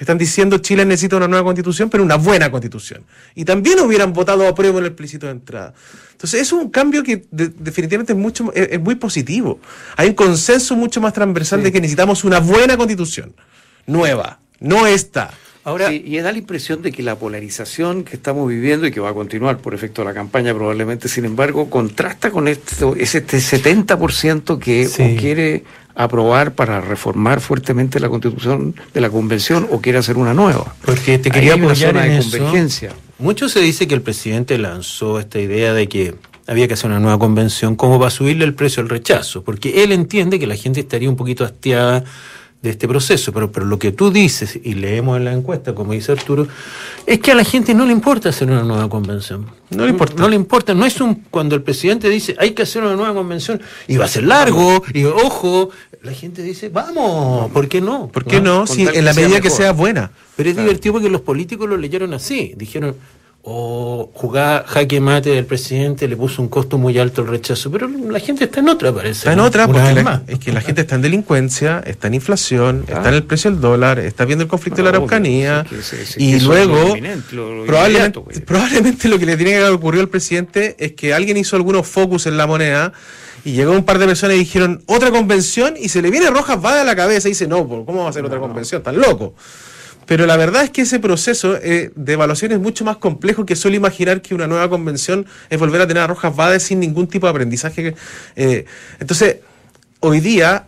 están 0.00 0.16
diciendo 0.16 0.58
Chile 0.58 0.84
necesita 0.84 1.16
una 1.16 1.28
nueva 1.28 1.44
constitución, 1.44 1.90
pero 1.90 2.02
una 2.02 2.16
buena 2.16 2.50
constitución. 2.50 3.04
Y 3.34 3.44
también 3.44 3.78
hubieran 3.80 4.12
votado 4.14 4.48
a 4.48 4.54
prueba 4.54 4.78
en 4.78 4.86
el 4.86 4.92
plebiscito 4.92 5.26
de 5.26 5.32
entrada. 5.32 5.74
Entonces 6.12 6.40
es 6.40 6.52
un 6.52 6.70
cambio 6.70 7.02
que 7.02 7.26
definitivamente 7.30 8.14
es, 8.14 8.18
mucho, 8.18 8.50
es, 8.54 8.80
muy 8.80 8.94
positivo. 8.94 9.60
Hay 9.96 10.08
un 10.08 10.14
consenso 10.14 10.74
mucho 10.74 11.00
más 11.00 11.12
transversal 11.12 11.62
de 11.62 11.70
que 11.70 11.80
necesitamos 11.80 12.24
una 12.24 12.40
buena 12.40 12.76
constitución, 12.78 13.34
nueva, 13.86 14.40
no 14.58 14.86
esta. 14.86 15.32
Ahora, 15.62 15.92
y 15.92 16.18
da 16.18 16.32
la 16.32 16.38
impresión 16.38 16.80
de 16.80 16.90
que 16.90 17.02
la 17.02 17.16
polarización 17.16 18.02
que 18.02 18.16
estamos 18.16 18.48
viviendo 18.48 18.86
y 18.86 18.90
que 18.90 19.00
va 19.00 19.10
a 19.10 19.14
continuar 19.14 19.58
por 19.58 19.74
efecto 19.74 20.00
de 20.00 20.08
la 20.08 20.14
campaña 20.14 20.54
probablemente, 20.54 21.06
sin 21.08 21.26
embargo, 21.26 21.68
contrasta 21.68 22.30
con 22.30 22.48
esto, 22.48 22.96
ese 22.96 23.26
70% 23.26 24.58
que 24.58 24.88
quiere 25.18 25.64
aprobar 26.02 26.54
para 26.54 26.80
reformar 26.80 27.40
fuertemente 27.40 28.00
la 28.00 28.08
constitución 28.08 28.74
de 28.94 29.00
la 29.00 29.10
convención 29.10 29.68
o 29.70 29.80
quiere 29.80 29.98
hacer 29.98 30.16
una 30.16 30.34
nueva. 30.34 30.74
Porque 30.84 31.18
te 31.18 31.30
quería 31.30 31.54
apoyar 31.54 31.94
una 31.94 32.04
de 32.04 32.18
convergencia. 32.20 32.92
Mucho 33.18 33.48
se 33.48 33.60
dice 33.60 33.86
que 33.86 33.94
el 33.94 34.02
presidente 34.02 34.56
lanzó 34.58 35.20
esta 35.20 35.38
idea 35.38 35.74
de 35.74 35.88
que 35.88 36.14
había 36.46 36.66
que 36.66 36.74
hacer 36.74 36.90
una 36.90 37.00
nueva 37.00 37.18
convención 37.18 37.76
como 37.76 37.98
para 37.98 38.10
subirle 38.10 38.44
el 38.44 38.54
precio 38.54 38.82
al 38.82 38.88
rechazo, 38.88 39.44
porque 39.44 39.84
él 39.84 39.92
entiende 39.92 40.38
que 40.38 40.46
la 40.46 40.56
gente 40.56 40.80
estaría 40.80 41.08
un 41.08 41.16
poquito 41.16 41.44
hastiada 41.44 42.04
de 42.62 42.70
este 42.70 42.86
proceso, 42.86 43.32
pero, 43.32 43.50
pero 43.50 43.64
lo 43.64 43.78
que 43.78 43.90
tú 43.90 44.10
dices, 44.10 44.58
y 44.62 44.74
leemos 44.74 45.16
en 45.16 45.24
la 45.24 45.32
encuesta, 45.32 45.74
como 45.74 45.94
dice 45.94 46.12
Arturo, 46.12 46.46
es 47.06 47.18
que 47.18 47.32
a 47.32 47.34
la 47.34 47.44
gente 47.44 47.74
no 47.74 47.86
le 47.86 47.92
importa 47.92 48.28
hacer 48.28 48.50
una 48.50 48.62
nueva 48.62 48.88
convención. 48.90 49.46
No 49.70 49.84
le 49.84 49.90
importa. 49.90 50.14
No, 50.16 50.28
le 50.28 50.36
importa. 50.36 50.74
No 50.74 50.84
es 50.84 51.00
un 51.00 51.14
cuando 51.30 51.54
el 51.54 51.62
presidente 51.62 52.08
dice 52.08 52.34
hay 52.38 52.50
que 52.50 52.62
hacer 52.62 52.82
una 52.82 52.96
nueva 52.96 53.14
convención 53.14 53.62
y 53.86 53.96
va 53.96 54.04
a 54.04 54.08
ser 54.08 54.24
largo 54.24 54.82
y 54.92 55.04
ojo, 55.04 55.70
la 56.02 56.12
gente 56.12 56.42
dice 56.42 56.68
vamos, 56.68 57.50
¿por 57.52 57.68
qué 57.68 57.80
no? 57.80 58.08
¿Por 58.08 58.24
qué 58.24 58.40
no? 58.40 58.66
Si 58.66 58.86
en 58.86 59.04
la 59.04 59.14
medida 59.14 59.40
que 59.40 59.50
sea 59.50 59.72
buena. 59.72 60.10
Pero 60.36 60.50
es 60.50 60.56
divertido 60.56 60.94
porque 60.94 61.08
los 61.08 61.20
políticos 61.22 61.68
lo 61.68 61.76
leyeron 61.76 62.12
así. 62.14 62.52
Dijeron, 62.56 62.96
o 63.42 64.10
jugar 64.14 64.66
jaque 64.66 65.00
mate 65.00 65.30
del 65.30 65.46
presidente 65.46 66.06
le 66.06 66.16
puso 66.16 66.42
un 66.42 66.48
costo 66.48 66.76
muy 66.76 66.98
alto 66.98 67.22
el 67.22 67.28
rechazo, 67.28 67.70
pero 67.70 67.88
la 67.88 68.20
gente 68.20 68.44
está 68.44 68.60
en 68.60 68.68
otra, 68.68 68.92
parece. 68.92 69.20
Está 69.20 69.32
en 69.32 69.40
otra, 69.40 69.66
porque 69.66 70.04
es 70.26 70.38
que 70.38 70.52
la 70.52 70.60
gente 70.60 70.82
está 70.82 70.96
en 70.96 71.02
delincuencia, 71.02 71.82
está 71.86 72.08
en 72.08 72.14
inflación, 72.14 72.84
está 72.86 73.08
en 73.08 73.14
el 73.14 73.22
precio 73.22 73.50
del 73.50 73.60
dólar, 73.60 73.98
está 73.98 74.26
viendo 74.26 74.42
el 74.42 74.48
conflicto 74.48 74.78
de 74.78 74.82
la 74.84 74.88
Araucanía, 74.90 75.64
y 76.18 76.38
luego 76.40 76.94
probablemente, 77.66 78.20
pues. 78.20 78.40
probablemente 78.40 79.08
lo 79.08 79.18
que 79.18 79.24
le 79.24 79.36
tiene 79.36 79.52
que 79.52 79.58
haber 79.58 79.72
ocurrido 79.72 80.02
al 80.02 80.10
presidente 80.10 80.76
es 80.78 80.92
que 80.92 81.14
alguien 81.14 81.38
hizo 81.38 81.56
algunos 81.56 81.86
focus 81.86 82.26
en 82.26 82.36
la 82.36 82.46
moneda 82.46 82.92
y 83.42 83.52
llegó 83.52 83.72
un 83.72 83.84
par 83.84 83.98
de 83.98 84.06
personas 84.06 84.36
y 84.36 84.40
dijeron 84.40 84.82
otra 84.84 85.10
convención 85.10 85.74
y 85.78 85.88
se 85.88 86.02
le 86.02 86.10
viene 86.10 86.28
Rojas 86.28 86.62
va 86.62 86.82
a 86.82 86.84
la 86.84 86.94
cabeza 86.94 87.28
y 87.28 87.30
dice, 87.30 87.48
no, 87.48 87.66
¿cómo 87.66 88.04
va 88.04 88.10
a 88.10 88.12
ser 88.12 88.24
otra 88.24 88.38
convención? 88.38 88.82
Tan 88.82 89.00
loco. 89.00 89.34
Pero 90.06 90.26
la 90.26 90.36
verdad 90.36 90.64
es 90.64 90.70
que 90.70 90.82
ese 90.82 90.98
proceso 90.98 91.56
eh, 91.56 91.92
de 91.94 92.12
evaluación 92.12 92.52
es 92.52 92.58
mucho 92.58 92.84
más 92.84 92.96
complejo 92.96 93.46
que 93.46 93.54
solo 93.54 93.76
imaginar 93.76 94.22
que 94.22 94.34
una 94.34 94.46
nueva 94.46 94.68
convención 94.68 95.26
es 95.48 95.58
volver 95.58 95.80
a 95.80 95.86
tener 95.86 96.02
a 96.02 96.06
Rojas 96.08 96.34
Vades 96.34 96.64
sin 96.64 96.80
ningún 96.80 97.06
tipo 97.06 97.26
de 97.26 97.30
aprendizaje. 97.30 97.94
Eh, 98.34 98.64
entonces, 98.98 99.36
hoy 100.00 100.20
día, 100.20 100.66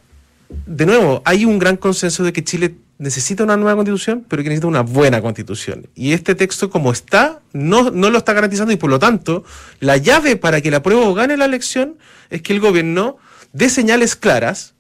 de 0.67 0.87
nuevo, 0.87 1.23
hay 1.25 1.45
un 1.45 1.59
gran 1.59 1.77
consenso 1.77 2.23
de 2.23 2.33
que 2.33 2.45
Chile 2.45 2.77
necesita 2.99 3.43
una 3.43 3.57
nueva 3.57 3.75
constitución, 3.75 4.25
pero 4.29 4.45
que 4.45 4.49
necesita 4.49 4.69
una 4.69 4.83
buena 4.83 5.21
constitución. 5.21 5.89
Y 5.97 6.13
este 6.13 6.37
texto, 6.37 6.71
como 6.71 6.93
está, 6.93 7.41
no, 7.53 7.91
no 7.91 8.11
lo 8.11 8.19
está 8.19 8.33
garantizando 8.33 8.73
y 8.73 8.77
por 8.77 8.91
lo 8.91 9.01
tanto, 9.01 9.45
la 9.81 9.97
llave 9.97 10.37
para 10.37 10.61
que 10.61 10.71
la 10.71 10.83
prueba 10.85 11.13
gane 11.15 11.37
la 11.37 11.47
elección 11.47 11.97
es 12.31 12.43
que 12.43 12.53
el 12.53 12.61
gobierno 12.61 13.17
dé 13.53 13.71
señales 13.71 14.15
claras 14.15 14.75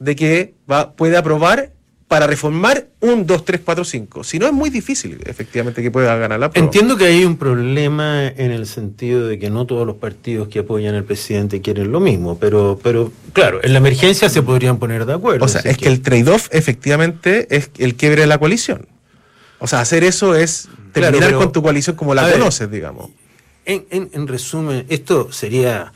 de 0.00 0.16
que 0.16 0.54
va, 0.68 0.94
puede 0.94 1.16
aprobar 1.16 1.72
para 2.12 2.26
reformar 2.26 2.88
un 3.00 3.26
2, 3.26 3.42
3, 3.42 3.62
4, 3.64 3.84
5. 3.86 4.22
Si 4.22 4.38
no, 4.38 4.46
es 4.46 4.52
muy 4.52 4.68
difícil, 4.68 5.18
efectivamente, 5.24 5.82
que 5.82 5.90
pueda 5.90 6.14
ganar 6.16 6.38
la 6.38 6.50
prueba. 6.50 6.66
Entiendo 6.66 6.98
que 6.98 7.06
hay 7.06 7.24
un 7.24 7.38
problema 7.38 8.26
en 8.28 8.50
el 8.50 8.66
sentido 8.66 9.26
de 9.28 9.38
que 9.38 9.48
no 9.48 9.64
todos 9.64 9.86
los 9.86 9.96
partidos 9.96 10.48
que 10.48 10.58
apoyan 10.58 10.94
al 10.94 11.04
presidente 11.04 11.62
quieren 11.62 11.90
lo 11.90 12.00
mismo, 12.00 12.36
pero, 12.38 12.78
pero 12.82 13.10
claro, 13.32 13.60
en 13.62 13.72
la 13.72 13.78
emergencia 13.78 14.28
se 14.28 14.42
podrían 14.42 14.78
poner 14.78 15.06
de 15.06 15.14
acuerdo. 15.14 15.42
O 15.42 15.48
sea, 15.48 15.62
es 15.62 15.78
que... 15.78 15.88
el 15.88 16.02
trade-off, 16.02 16.48
efectivamente, 16.50 17.46
es 17.48 17.70
el 17.78 17.94
quiebre 17.94 18.20
de 18.20 18.26
la 18.26 18.36
coalición. 18.36 18.86
O 19.58 19.66
sea, 19.66 19.80
hacer 19.80 20.04
eso 20.04 20.34
es 20.34 20.68
terminar 20.92 21.32
con 21.32 21.50
tu 21.50 21.62
coalición 21.62 21.96
como 21.96 22.14
la 22.14 22.30
conoces, 22.30 22.70
digamos. 22.70 23.08
En, 23.64 23.86
en, 23.88 24.10
en 24.12 24.28
resumen, 24.28 24.84
esto 24.90 25.32
sería 25.32 25.94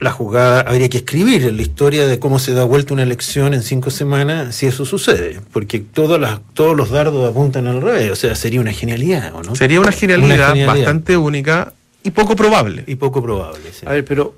la 0.00 0.10
jugada, 0.10 0.60
habría 0.60 0.88
que 0.88 0.98
escribir 0.98 1.44
en 1.44 1.56
la 1.56 1.62
historia 1.62 2.06
de 2.06 2.18
cómo 2.18 2.38
se 2.38 2.52
da 2.52 2.64
vuelta 2.64 2.94
una 2.94 3.04
elección 3.04 3.54
en 3.54 3.62
cinco 3.62 3.90
semanas 3.90 4.54
si 4.54 4.66
eso 4.66 4.84
sucede, 4.84 5.40
porque 5.52 5.80
todos, 5.80 6.20
las, 6.20 6.40
los 6.56 6.90
dardos 6.90 7.30
apuntan 7.30 7.66
al 7.66 7.80
revés, 7.80 8.10
o 8.10 8.16
sea, 8.16 8.34
sería 8.34 8.60
una 8.60 8.72
genialidad, 8.72 9.34
¿o 9.34 9.42
no? 9.42 9.54
Sería 9.54 9.80
una 9.80 9.92
genialidad, 9.92 10.54
bastante 10.66 11.16
única 11.16 11.72
y 12.02 12.10
poco 12.10 12.36
probable. 12.36 12.84
Y 12.86 12.96
poco 12.96 13.22
probable. 13.22 13.72
Sí. 13.72 13.86
A 13.86 13.92
ver, 13.92 14.04
pero 14.04 14.34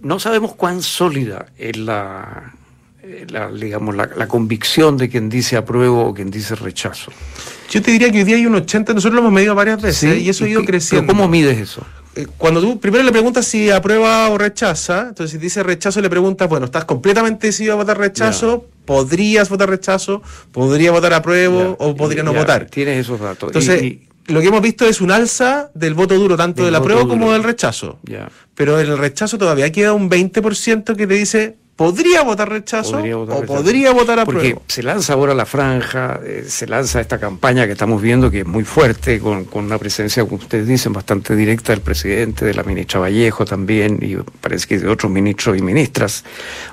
no 0.00 0.18
sabemos 0.18 0.54
cuán 0.54 0.82
sólida 0.82 1.46
es 1.56 1.76
la, 1.78 2.52
la 3.28 3.50
digamos, 3.50 3.96
la, 3.96 4.26
convicción 4.28 4.96
de 4.96 5.08
quien 5.08 5.30
dice 5.30 5.56
apruebo 5.56 6.06
o 6.08 6.14
quien 6.14 6.30
dice 6.30 6.54
rechazo. 6.54 7.12
Yo 7.70 7.80
te 7.80 7.92
diría 7.92 8.10
que 8.10 8.18
hoy 8.18 8.24
día 8.24 8.36
hay 8.36 8.46
un 8.46 8.56
80, 8.56 8.92
nosotros 8.94 9.14
lo 9.14 9.20
hemos 9.20 9.32
medido 9.32 9.54
varias 9.54 9.80
veces 9.80 10.20
y 10.20 10.28
eso 10.28 10.44
ha 10.44 10.48
ido 10.48 10.64
creciendo. 10.64 11.12
¿Cómo 11.12 11.28
mides 11.28 11.58
eso? 11.58 11.86
Eh, 12.14 12.26
cuando 12.36 12.60
tú 12.60 12.78
primero 12.78 13.02
le 13.04 13.12
preguntas 13.12 13.46
si 13.46 13.70
aprueba 13.70 14.28
o 14.28 14.36
rechaza, 14.36 15.08
entonces 15.08 15.30
si 15.30 15.38
dice 15.38 15.62
rechazo 15.62 16.00
le 16.00 16.10
preguntas, 16.10 16.48
bueno, 16.48 16.66
¿estás 16.66 16.84
completamente 16.84 17.46
decidido 17.46 17.74
a 17.74 17.76
votar 17.76 17.98
rechazo? 17.98 18.66
¿Podrías 18.84 19.48
votar 19.48 19.70
rechazo? 19.70 20.22
¿Podría 20.50 20.90
votar 20.90 21.14
apruebo 21.14 21.76
o 21.78 21.96
podría 21.96 22.22
no 22.22 22.34
votar? 22.34 22.66
Tienes 22.66 22.98
esos 22.98 23.18
datos. 23.18 23.48
Entonces, 23.48 23.98
lo 24.26 24.40
que 24.40 24.48
hemos 24.48 24.60
visto 24.60 24.86
es 24.86 25.00
un 25.00 25.10
alza 25.10 25.70
del 25.74 25.94
voto 25.94 26.14
duro, 26.16 26.36
tanto 26.36 26.64
del 26.64 26.74
apruebo 26.74 27.08
como 27.08 27.32
del 27.32 27.42
rechazo. 27.42 27.98
Pero 28.54 28.78
en 28.78 28.88
el 28.88 28.98
rechazo 28.98 29.38
todavía 29.38 29.72
queda 29.72 29.94
un 29.94 30.10
20% 30.10 30.94
que 30.96 31.06
te 31.06 31.14
dice 31.14 31.56
podría 31.76 32.22
votar 32.22 32.50
rechazo 32.50 32.98
o 32.98 33.46
podría 33.46 33.92
votar 33.92 34.18
a 34.18 34.24
Porque 34.24 34.56
se 34.66 34.82
lanza 34.82 35.14
ahora 35.14 35.34
la 35.34 35.46
franja, 35.46 36.20
eh, 36.24 36.44
se 36.46 36.66
lanza 36.66 37.00
esta 37.00 37.18
campaña 37.18 37.66
que 37.66 37.72
estamos 37.72 38.00
viendo 38.02 38.30
que 38.30 38.40
es 38.40 38.46
muy 38.46 38.64
fuerte, 38.64 39.18
con, 39.18 39.46
una 39.52 39.78
presencia, 39.78 40.22
como 40.24 40.36
ustedes 40.36 40.66
dicen, 40.66 40.92
bastante 40.92 41.34
directa 41.34 41.72
del 41.72 41.80
presidente, 41.80 42.44
de 42.44 42.54
la 42.54 42.62
ministra 42.62 43.00
Vallejo 43.00 43.44
también, 43.44 43.98
y 44.02 44.16
parece 44.40 44.66
que 44.66 44.78
de 44.78 44.88
otros 44.88 45.10
ministros 45.10 45.56
y 45.56 45.62
ministras. 45.62 46.24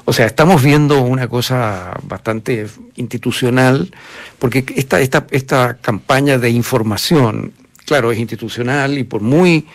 O 0.06 0.14
sea, 0.14 0.26
estamos 0.26 0.62
viendo 0.62 1.02
una 1.02 1.28
cosa 1.28 1.94
bastante 2.04 2.68
institucional, 2.96 3.92
porque 4.38 4.66
esta, 4.76 5.00
esta, 5.00 5.26
esta 5.32 5.78
campaña 5.78 6.38
de 6.38 6.50
información, 6.50 7.54
claro, 7.86 8.12
es 8.12 8.20
institucional 8.20 8.98
y 8.98 9.06
por 9.06 9.22
muy 9.22 9.66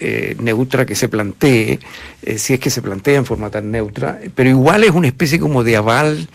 eh, 0.00 0.36
neutra 0.40 0.84
que 0.84 0.94
se 0.94 1.08
plantee, 1.08 1.78
eh, 2.22 2.38
si 2.38 2.54
es 2.54 2.60
que 2.60 2.70
se 2.70 2.82
plantea 2.82 3.16
en 3.16 3.26
forma 3.26 3.50
tan 3.50 3.70
neutra, 3.70 4.20
pero 4.34 4.50
igual 4.50 4.84
es 4.84 4.90
una 4.90 5.06
especie 5.06 5.38
como 5.38 5.62
de 5.62 5.76
aval. 5.76 6.28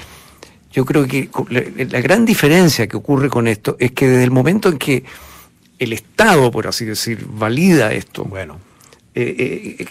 Yo 0.72 0.86
creo 0.86 1.08
que 1.08 1.30
la, 1.50 2.02
gran 2.02 2.26
diferencia 2.26 2.88
que 2.88 2.96
ocurre 2.96 3.30
con 3.30 3.48
esto 3.48 3.76
es 3.80 3.92
que 3.92 4.08
desde 4.08 4.24
el 4.24 4.32
momento 4.32 4.70
en 4.70 4.78
que 4.78 5.04
el 5.78 5.94
Estado, 5.94 6.52
por 6.52 6.68
así 6.68 6.86
decir, 6.86 7.26
valida 7.28 7.92
esto, 7.92 8.24
bueno. 8.24 8.60
Eh, 9.16 9.86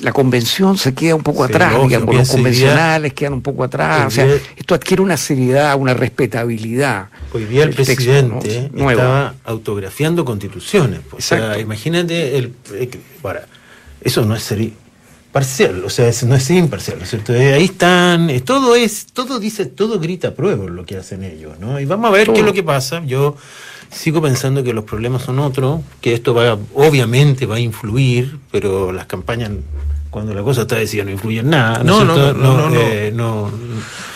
la 0.00 0.12
convención 0.12 0.76
se 0.76 0.94
queda 0.94 1.14
un 1.14 1.22
poco 1.22 1.44
atrás, 1.44 1.72
digamos, 1.82 2.14
los 2.14 2.28
convencionales 2.28 3.14
quedan 3.14 3.34
un 3.34 3.42
poco 3.42 3.64
atrás, 3.64 4.06
o 4.06 4.10
sea, 4.10 4.26
esto 4.56 4.74
adquiere 4.74 5.02
una 5.02 5.16
seriedad, 5.16 5.76
una 5.76 5.94
respetabilidad. 5.94 7.08
Hoy 7.32 7.44
día 7.44 7.64
el, 7.64 7.70
presidente 7.70 8.70
estaba 8.74 9.34
autografiando 9.44 10.24
constituciones. 10.24 11.00
Pues, 11.08 11.24
o 11.24 11.36
sea, 11.36 11.58
imagínate, 11.58 12.36
el, 12.36 12.54
eso 14.02 14.24
no 14.24 14.36
es 14.36 14.42
ser 14.42 14.70
parcial, 15.32 15.82
o 15.84 15.90
sea, 15.90 16.10
no 16.26 16.36
es 16.36 16.50
imparcial, 16.50 16.98
¿no 16.98 17.04
es 17.04 17.10
cierto? 17.10 17.34
Eh, 17.34 17.54
ahí 17.54 17.64
están, 17.64 18.30
eh, 18.30 18.40
todo 18.40 18.76
es, 18.76 19.06
todo 19.06 19.40
dice, 19.40 19.66
todo 19.66 19.98
grita 19.98 20.34
prueba 20.34 20.66
lo 20.66 20.84
que 20.84 20.96
hacen 20.96 21.24
ellos, 21.24 21.58
¿no? 21.58 21.80
Y 21.80 21.86
vamos 21.86 22.08
a 22.08 22.12
ver 22.12 22.32
qué 22.32 22.40
es 22.40 22.46
lo 22.46 22.52
que 22.52 22.62
pasa. 22.62 23.02
Yo 23.04 23.36
Sigo 23.90 24.20
pensando 24.20 24.62
que 24.62 24.72
los 24.72 24.84
problemas 24.84 25.22
son 25.22 25.38
otros, 25.38 25.80
que 26.00 26.14
esto 26.14 26.34
va, 26.34 26.58
obviamente 26.74 27.46
va 27.46 27.56
a 27.56 27.60
influir, 27.60 28.38
pero 28.50 28.92
las 28.92 29.06
campañas, 29.06 29.50
cuando 30.10 30.34
la 30.34 30.42
cosa 30.42 30.62
está 30.62 30.76
decida, 30.76 31.04
no 31.04 31.10
influyen 31.10 31.50
nada. 31.50 31.82
No, 31.84 32.04
no, 32.04 32.32
no, 32.32 32.74
eh, 32.74 33.12
no, 33.14 33.44
O 33.44 33.50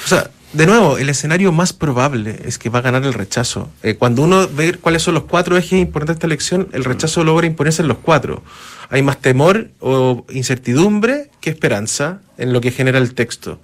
sea, 0.07 0.31
de 0.53 0.67
nuevo, 0.67 0.97
el 0.97 1.11
escenario 1.11 1.53
más 1.53 1.75
probable 1.75 2.41
es 2.45 2.59
que 2.59 2.71
va 2.71 2.79
a 2.79 2.83
ganar 2.83 3.05
el 3.05 3.13
rechazo. 3.13 3.69
Eh, 3.83 3.97
cuando 3.97 4.23
uno 4.23 4.49
ve 4.49 4.75
cuáles 4.75 5.03
son 5.03 5.15
los 5.15 5.25
cuatro 5.25 5.57
ejes 5.59 5.79
importantes 5.79 6.15
de 6.15 6.19
esta 6.19 6.27
elección, 6.27 6.69
el 6.73 6.85
rechazo 6.85 7.23
logra 7.23 7.47
imponerse 7.47 7.83
en 7.83 7.89
los 7.89 7.99
cuatro. 7.99 8.43
Hay 8.89 9.03
más 9.03 9.19
temor 9.19 9.69
o 9.81 10.25
incertidumbre 10.31 11.31
que 11.41 11.51
esperanza 11.51 12.21
en 12.39 12.55
lo 12.55 12.63
que 12.63 12.71
genera 12.71 12.99
el 12.99 13.13
texto. 13.15 13.61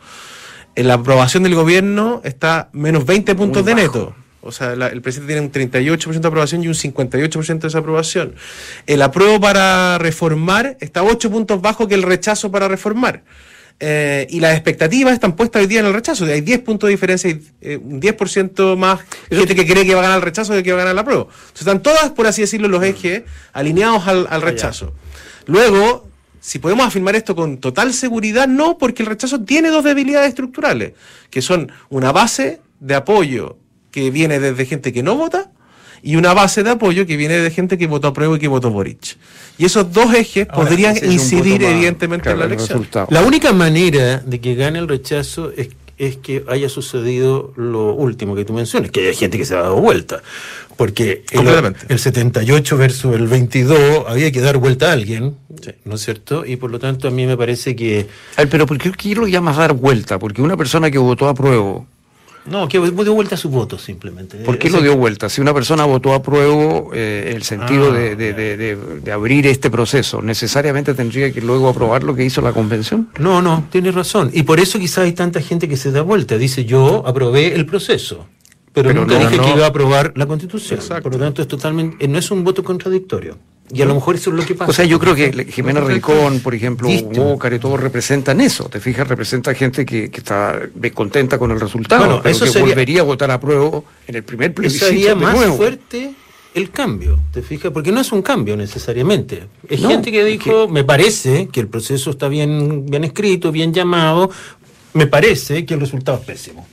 En 0.74 0.88
la 0.88 0.94
aprobación 0.94 1.44
del 1.44 1.54
gobierno 1.54 2.20
está 2.22 2.68
menos 2.72 3.06
20 3.06 3.34
puntos 3.34 3.64
de 3.64 3.74
neto. 3.74 4.14
O 4.44 4.52
sea, 4.52 4.72
el 4.72 5.00
presidente 5.00 5.32
tiene 5.32 5.46
un 5.46 5.52
38% 5.72 6.20
de 6.20 6.28
aprobación 6.28 6.62
y 6.62 6.68
un 6.68 6.74
58% 6.74 7.46
de 7.46 7.54
desaprobación. 7.54 8.34
El 8.86 9.00
apruebo 9.00 9.40
para 9.40 9.96
reformar 9.98 10.76
está 10.80 11.02
8 11.02 11.30
puntos 11.30 11.62
bajo 11.62 11.88
que 11.88 11.94
el 11.94 12.02
rechazo 12.02 12.50
para 12.50 12.68
reformar. 12.68 13.24
Eh, 13.80 14.26
y 14.30 14.40
las 14.40 14.52
expectativas 14.52 15.14
están 15.14 15.34
puestas 15.34 15.62
hoy 15.62 15.66
día 15.66 15.80
en 15.80 15.86
el 15.86 15.94
rechazo. 15.94 16.26
Hay 16.26 16.42
10 16.42 16.60
puntos 16.60 16.88
de 16.88 16.92
diferencia, 16.92 17.30
y, 17.30 17.42
eh, 17.62 17.76
un 17.78 18.00
10% 18.00 18.76
más 18.76 19.00
gente 19.30 19.54
que 19.54 19.66
cree 19.66 19.86
que 19.86 19.94
va 19.94 20.00
a 20.00 20.04
ganar 20.04 20.18
el 20.18 20.22
rechazo 20.22 20.52
de 20.52 20.62
que 20.62 20.72
va 20.72 20.78
a 20.78 20.84
ganar 20.84 20.92
el 20.92 20.98
apruebo. 20.98 21.22
Entonces 21.30 21.60
están 21.60 21.82
todas, 21.82 22.10
por 22.10 22.26
así 22.26 22.42
decirlo, 22.42 22.68
los 22.68 22.84
ejes 22.84 23.22
alineados 23.52 24.06
al, 24.06 24.26
al 24.28 24.42
rechazo. 24.42 24.92
Luego, 25.46 26.06
si 26.40 26.58
podemos 26.58 26.86
afirmar 26.86 27.16
esto 27.16 27.34
con 27.34 27.58
total 27.58 27.94
seguridad, 27.94 28.46
no, 28.46 28.76
porque 28.76 29.02
el 29.02 29.08
rechazo 29.08 29.42
tiene 29.42 29.70
dos 29.70 29.82
debilidades 29.82 30.28
estructurales, 30.28 30.92
que 31.30 31.40
son 31.40 31.72
una 31.88 32.12
base 32.12 32.60
de 32.80 32.94
apoyo 32.94 33.56
que 33.94 34.10
viene 34.10 34.40
desde 34.40 34.66
gente 34.66 34.92
que 34.92 35.04
no 35.04 35.14
vota 35.14 35.52
y 36.02 36.16
una 36.16 36.34
base 36.34 36.64
de 36.64 36.70
apoyo 36.70 37.06
que 37.06 37.16
viene 37.16 37.38
de 37.38 37.48
gente 37.52 37.78
que 37.78 37.86
votó 37.86 38.08
a 38.08 38.12
prueba 38.12 38.34
y 38.34 38.40
que 38.40 38.48
votó 38.48 38.70
Boric. 38.70 39.16
Y 39.56 39.66
esos 39.66 39.92
dos 39.92 40.12
ejes 40.12 40.48
podrían 40.48 40.96
incidir 40.96 41.62
evidentemente 41.62 42.28
en 42.28 42.40
la 42.40 42.46
elección. 42.46 42.88
La 43.08 43.22
única 43.22 43.52
manera 43.52 44.18
de 44.18 44.40
que 44.40 44.56
gane 44.56 44.80
el 44.80 44.88
rechazo 44.88 45.52
es, 45.56 45.68
es, 45.96 46.16
que 46.16 46.44
haya 46.48 46.68
sucedido 46.68 47.52
lo 47.56 47.94
último 47.94 48.34
que 48.34 48.44
tú 48.44 48.52
mencionas, 48.52 48.90
que 48.90 49.06
haya 49.06 49.16
gente 49.16 49.38
que 49.38 49.44
se 49.44 49.54
ha 49.54 49.62
dado 49.62 49.76
vuelta. 49.76 50.22
Porque 50.76 51.22
el, 51.30 51.74
el 51.88 51.98
78 52.00 52.76
versus 52.76 53.14
el 53.14 53.28
22 53.28 54.06
había 54.08 54.32
que 54.32 54.40
dar 54.40 54.58
vuelta 54.58 54.90
a 54.90 54.92
alguien, 54.92 55.36
¿no 55.84 55.94
es 55.94 56.00
cierto? 56.00 56.44
Y 56.44 56.56
por 56.56 56.72
lo 56.72 56.80
tanto 56.80 57.06
a 57.06 57.12
mí 57.12 57.26
me 57.26 57.36
parece 57.36 57.76
que... 57.76 58.08
pero 58.50 58.66
¿por 58.66 58.76
qué 58.76 59.14
lo 59.14 59.28
llamas 59.28 59.56
dar 59.56 59.72
vuelta? 59.72 60.18
Porque 60.18 60.42
una 60.42 60.56
persona 60.56 60.90
que 60.90 60.98
votó 60.98 61.28
a 61.28 61.34
prueba 61.34 61.84
no, 62.46 62.68
que 62.68 62.78
dio 62.78 63.14
vuelta 63.14 63.36
su 63.36 63.48
voto 63.48 63.78
simplemente. 63.78 64.36
¿Por 64.38 64.58
qué 64.58 64.68
lo 64.68 64.82
dio 64.82 64.96
vuelta? 64.96 65.28
Si 65.28 65.40
una 65.40 65.54
persona 65.54 65.84
votó 65.84 66.12
a 66.12 66.22
prueba 66.22 66.84
eh, 66.92 67.32
el 67.34 67.42
sentido 67.42 67.90
ah, 67.90 67.94
de, 67.94 69.10
abrir 69.12 69.46
este 69.46 69.70
proceso, 69.70 70.20
¿necesariamente 70.20 70.92
tendría 70.94 71.32
que 71.32 71.40
luego 71.40 71.68
aprobar 71.68 72.04
lo 72.04 72.14
que 72.14 72.24
hizo 72.24 72.42
la 72.42 72.52
convención? 72.52 73.08
No, 73.18 73.40
no, 73.40 73.66
tiene 73.70 73.92
razón. 73.92 74.30
Y 74.34 74.42
por 74.42 74.60
eso 74.60 74.78
quizás 74.78 74.98
hay 74.98 75.12
tanta 75.12 75.40
gente 75.40 75.68
que 75.68 75.76
se 75.76 75.90
da 75.90 76.02
vuelta. 76.02 76.36
Dice, 76.36 76.64
yo 76.66 77.06
aprobé 77.06 77.54
el 77.54 77.64
proceso, 77.64 78.26
pero, 78.72 78.92
nunca 78.92 79.18
dije 79.18 79.38
que 79.38 79.50
iba 79.50 79.64
a 79.64 79.68
aprobar 79.68 80.12
la 80.16 80.26
constitución. 80.26 80.80
Por 81.02 81.12
lo 81.12 81.18
tanto, 81.18 81.40
es 81.40 81.48
totalmente, 81.48 82.06
no 82.06 82.18
es 82.18 82.30
un 82.30 82.44
voto 82.44 82.62
contradictorio. 82.62 83.38
Y 83.74 83.82
a 83.82 83.86
lo 83.86 83.94
mejor 83.94 84.14
eso 84.14 84.30
es 84.30 84.36
lo 84.36 84.46
que 84.46 84.54
pasa. 84.54 84.70
O 84.70 84.74
sea, 84.74 84.84
yo 84.84 84.98
creo 84.98 85.14
que 85.14 85.46
Jimena 85.50 85.80
Rincón, 85.80 86.40
por 86.40 86.54
ejemplo, 86.54 86.88
y 86.90 87.02
todo 87.58 87.76
representan 87.76 88.40
eso. 88.40 88.68
Te 88.68 88.80
fijas, 88.80 89.08
representa 89.08 89.54
gente 89.54 89.84
que, 89.84 90.10
que 90.10 90.18
está 90.18 90.60
descontenta 90.74 91.38
con 91.38 91.50
el 91.50 91.60
resultado, 91.60 92.20
bueno, 92.20 92.22
eso 92.24 92.50
que 92.50 92.60
volvería 92.60 93.00
a 93.00 93.04
votar 93.04 93.30
a 93.30 93.40
prueba 93.40 93.82
en 94.06 94.14
el 94.16 94.22
primer 94.22 94.54
plebiscito. 94.54 94.86
Sería 94.86 95.14
más 95.14 95.36
fuerte 95.56 96.14
el 96.54 96.70
cambio, 96.70 97.18
¿te 97.32 97.42
fijas? 97.42 97.72
Porque 97.72 97.90
no 97.90 98.00
es 98.00 98.12
un 98.12 98.22
cambio 98.22 98.56
necesariamente. 98.56 99.44
Es 99.68 99.80
gente 99.80 100.12
que 100.12 100.24
dijo, 100.24 100.68
me 100.68 100.84
parece 100.84 101.48
que 101.48 101.60
el 101.60 101.68
proceso 101.68 102.10
está 102.10 102.28
bien, 102.28 102.86
bien 102.86 103.04
escrito, 103.04 103.50
bien 103.50 103.74
llamado, 103.74 104.30
me 104.92 105.06
parece 105.06 105.66
que 105.66 105.74
el 105.74 105.80
resultado 105.80 106.18
es 106.18 106.24
pésimo. 106.24 106.66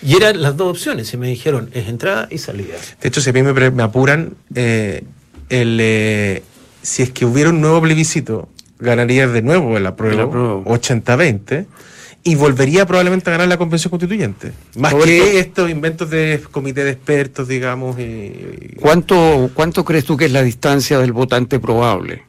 Y 0.00 0.14
eran 0.14 0.40
las 0.40 0.56
dos 0.56 0.70
opciones, 0.70 1.12
y 1.12 1.16
me 1.16 1.26
dijeron, 1.26 1.70
es 1.72 1.88
entrada 1.88 2.28
y 2.30 2.38
salida. 2.38 2.76
De 3.00 3.08
hecho, 3.08 3.20
si 3.20 3.30
a 3.30 3.32
mí 3.32 3.42
me, 3.42 3.70
me 3.72 3.82
apuran, 3.82 4.36
eh, 4.54 5.02
el, 5.48 5.78
eh, 5.80 6.42
si 6.82 7.02
es 7.02 7.10
que 7.10 7.24
hubiera 7.24 7.50
un 7.50 7.60
nuevo 7.60 7.80
plebiscito, 7.82 8.48
ganaría 8.78 9.26
de 9.28 9.42
nuevo 9.42 9.76
el 9.76 9.86
apruebo, 9.86 10.64
80-20 10.64 11.66
y 12.24 12.34
volvería 12.34 12.86
probablemente 12.86 13.30
a 13.30 13.32
ganar 13.32 13.48
la 13.48 13.56
convención 13.56 13.90
constituyente. 13.90 14.52
Más 14.76 14.94
que 14.94 15.38
estos 15.38 15.70
inventos 15.70 16.10
de 16.10 16.42
comité 16.50 16.84
de 16.84 16.90
expertos, 16.90 17.48
digamos. 17.48 17.98
Y, 17.98 18.74
¿Cuánto, 18.80 19.50
¿Cuánto 19.54 19.84
crees 19.84 20.04
tú 20.04 20.16
que 20.16 20.26
es 20.26 20.32
la 20.32 20.42
distancia 20.42 20.98
del 20.98 21.12
votante 21.12 21.58
probable? 21.60 22.24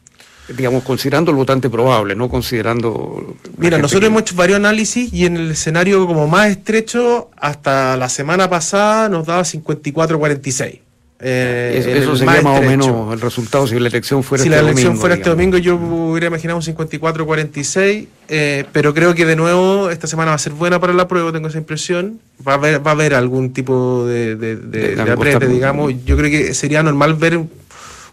Digamos, 0.55 0.83
considerando 0.83 1.29
el 1.29 1.37
votante 1.37 1.69
probable, 1.69 2.15
no 2.15 2.27
considerando... 2.27 3.35
Mira, 3.57 3.77
nosotros 3.77 4.07
hemos 4.07 4.23
hecho 4.23 4.35
varios 4.35 4.55
análisis 4.55 5.13
y 5.13 5.25
en 5.25 5.37
el 5.37 5.51
escenario 5.51 6.07
como 6.07 6.27
más 6.27 6.49
estrecho, 6.49 7.29
hasta 7.37 7.95
la 7.97 8.09
semana 8.09 8.49
pasada 8.49 9.09
nos 9.09 9.27
daba 9.27 9.43
54-46. 9.43 10.79
Eh, 11.21 11.97
eso, 11.97 12.15
sería 12.15 12.41
más 12.41 12.59
o 12.59 12.61
menos 12.61 13.13
el 13.13 13.19
resultado 13.19 13.67
si 13.67 13.77
la 13.77 13.89
elección 13.89 14.23
fuera 14.23 14.41
si 14.41 14.47
este 14.47 14.61
la 14.61 14.69
elección 14.69 14.97
fuera 14.97 15.15
este 15.15 15.29
domingo 15.29 15.57
yo 15.57 15.75
hubiera 15.75 16.27
imaginado 16.27 16.59
un 16.59 16.63
54-46 16.63 18.07
eh, 18.31 18.65
pero 18.71 18.93
creo 18.93 19.15
que 19.15 19.25
de 19.25 19.35
nuevo 19.35 19.89
esta 19.89 20.05
semana 20.05 20.31
va 20.31 20.35
a 20.35 20.39
ser 20.39 20.53
buena 20.53 20.79
para 20.79 20.93
la 20.93 21.07
prueba 21.07 21.31
tengo 21.31 21.47
esa 21.47 21.57
impresión. 21.57 22.19
Va 22.47 22.53
a 22.53 22.55
haber, 22.55 22.85
va 22.85 22.91
a 22.91 22.93
haber 22.93 23.15
algún 23.15 23.53
tipo 23.53 24.05
de, 24.05 24.35
de, 24.35 24.55
de, 24.55 25.47
digamos. 25.47 25.93
Yo 26.05 26.15
creo 26.15 26.29
que 26.29 26.53
sería 26.53 26.83
normal 26.83 27.15
ver 27.15 27.39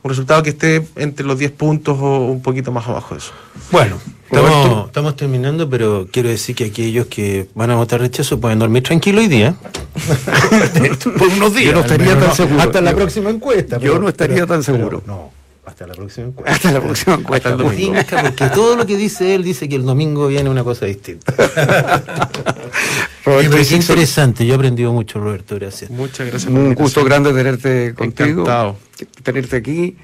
un 0.06 0.10
resultado 0.10 0.42
que 0.42 0.50
esté 0.50 0.86
entre 0.96 1.26
los 1.26 1.38
10 1.38 1.52
puntos 1.52 1.98
o 2.00 2.26
un 2.26 2.42
poquito 2.42 2.72
más 2.72 2.86
abajo 2.86 3.14
de 3.14 3.18
eso 3.18 3.32
bueno 3.70 3.96
Estamos, 4.28 5.14
terminando, 5.14 5.70
pero 5.70 6.08
quiero 6.10 6.28
decir 6.28 6.56
que 6.56 6.64
aquellos 6.64 7.06
que 7.06 7.48
van 7.54 7.70
a 7.70 7.76
votar 7.76 8.00
rechazo 8.00 8.40
pueden 8.40 8.58
dormir 8.58 8.82
tranquilo 8.82 9.20
hoy 9.20 9.28
día. 9.28 9.54
Por 11.04 11.28
unos 11.28 11.54
días. 11.54 11.66
Yo 11.66 11.72
no 11.74 11.80
estaría 11.80 12.18
tan 12.18 12.34
seguro. 12.34 12.60
Hasta 12.60 12.80
la 12.80 12.94
próxima 12.94 13.30
encuesta. 13.30 13.78
Yo 13.78 14.00
no 14.00 14.08
estaría 14.08 14.44
tan 14.44 14.64
seguro. 14.64 15.02
no. 15.06 15.30
Hasta 15.64 15.86
la 15.86 15.94
próxima 15.94 16.28
encuesta. 16.28 16.52
Hasta 16.52 16.72
la 16.72 16.80
próxima 16.80 17.14
encuesta. 17.14 17.50
Hasta 17.50 17.62
el 17.62 17.68
domingo. 17.68 18.00
Porque 18.22 18.46
todo 18.54 18.76
lo 18.76 18.86
que 18.86 18.96
dice 18.96 19.34
él 19.34 19.42
dice 19.42 19.68
que 19.68 19.76
el 19.76 19.84
domingo 19.84 20.28
viene 20.28 20.48
una 20.48 20.64
cosa 20.64 20.86
distinta. 20.86 21.34
Roberto, 23.26 23.56
es 23.56 23.72
interesante, 23.72 24.46
yo 24.46 24.52
he 24.52 24.56
aprendido 24.56 24.92
mucho, 24.92 25.18
Roberto, 25.18 25.56
gracias. 25.56 25.90
Muchas 25.90 26.28
gracias. 26.28 26.52
Un 26.52 26.74
gusto 26.74 27.02
grande 27.04 27.32
tenerte 27.32 27.92
contigo. 27.92 28.42
Encantado. 28.42 28.76
Tenerte 29.24 29.56
aquí. 29.56 29.96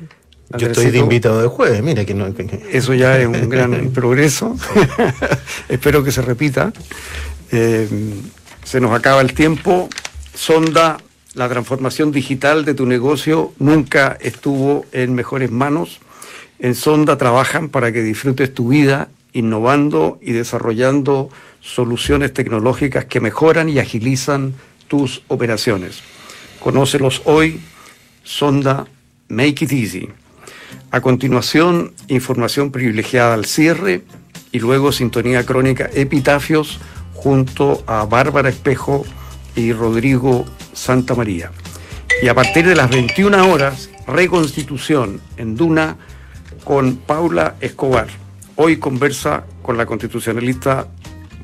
Yo 0.58 0.66
estoy 0.66 0.90
de 0.90 0.98
invitado 0.98 1.40
de 1.40 1.46
jueves, 1.46 1.82
mira 1.84 2.04
que 2.04 2.14
no. 2.14 2.26
Eso 2.70 2.94
ya 2.94 3.18
es 3.18 3.28
un 3.28 3.48
gran 3.48 3.90
progreso. 3.90 4.56
Espero 5.68 6.02
que 6.02 6.10
se 6.10 6.20
repita. 6.20 6.72
Eh, 7.52 7.88
se 8.64 8.80
nos 8.80 8.92
acaba 8.92 9.20
el 9.20 9.34
tiempo. 9.34 9.88
Sonda, 10.34 10.98
la 11.34 11.48
transformación 11.48 12.10
digital 12.10 12.64
de 12.64 12.74
tu 12.74 12.86
negocio 12.86 13.52
nunca 13.60 14.18
estuvo 14.20 14.84
en 14.90 15.14
mejores 15.14 15.52
manos. 15.52 16.00
En 16.58 16.74
Sonda 16.74 17.16
trabajan 17.18 17.68
para 17.68 17.92
que 17.92 18.02
disfrutes 18.02 18.52
tu 18.52 18.68
vida 18.68 19.08
innovando 19.32 20.18
y 20.20 20.32
desarrollando 20.32 21.30
soluciones 21.60 22.32
tecnológicas 22.34 23.04
que 23.06 23.20
mejoran 23.20 23.68
y 23.68 23.78
agilizan 23.78 24.54
tus 24.88 25.22
operaciones. 25.28 26.02
Conócelos 26.60 27.22
hoy, 27.24 27.60
Sonda 28.24 28.86
Make 29.28 29.64
It 29.64 29.72
Easy. 29.72 30.08
A 30.90 31.00
continuación, 31.00 31.94
información 32.08 32.70
privilegiada 32.70 33.34
al 33.34 33.46
cierre 33.46 34.02
y 34.52 34.58
luego 34.58 34.92
sintonía 34.92 35.46
crónica 35.46 35.88
Epitafios 35.92 36.78
junto 37.14 37.82
a 37.86 38.04
Bárbara 38.04 38.50
Espejo 38.50 39.04
y 39.56 39.72
Rodrigo 39.72 40.44
Santa 40.72 41.14
María. 41.14 41.50
Y 42.22 42.28
a 42.28 42.34
partir 42.34 42.66
de 42.66 42.74
las 42.74 42.90
21 42.90 43.50
horas, 43.50 43.90
reconstitución 44.06 45.20
en 45.36 45.56
Duna 45.56 45.96
con 46.64 46.96
Paula 46.96 47.56
Escobar. 47.60 48.21
Hoy 48.56 48.76
conversa 48.76 49.44
con 49.62 49.76
la 49.76 49.86
constitucionalista 49.86 50.86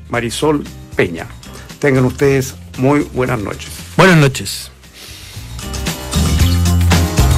Marisol 0.09 0.63
Peña. 0.95 1.27
Tengan 1.79 2.05
ustedes 2.05 2.55
muy 2.77 3.01
buenas 3.13 3.39
noches. 3.39 3.69
Buenas 3.97 4.17
noches. 4.17 4.71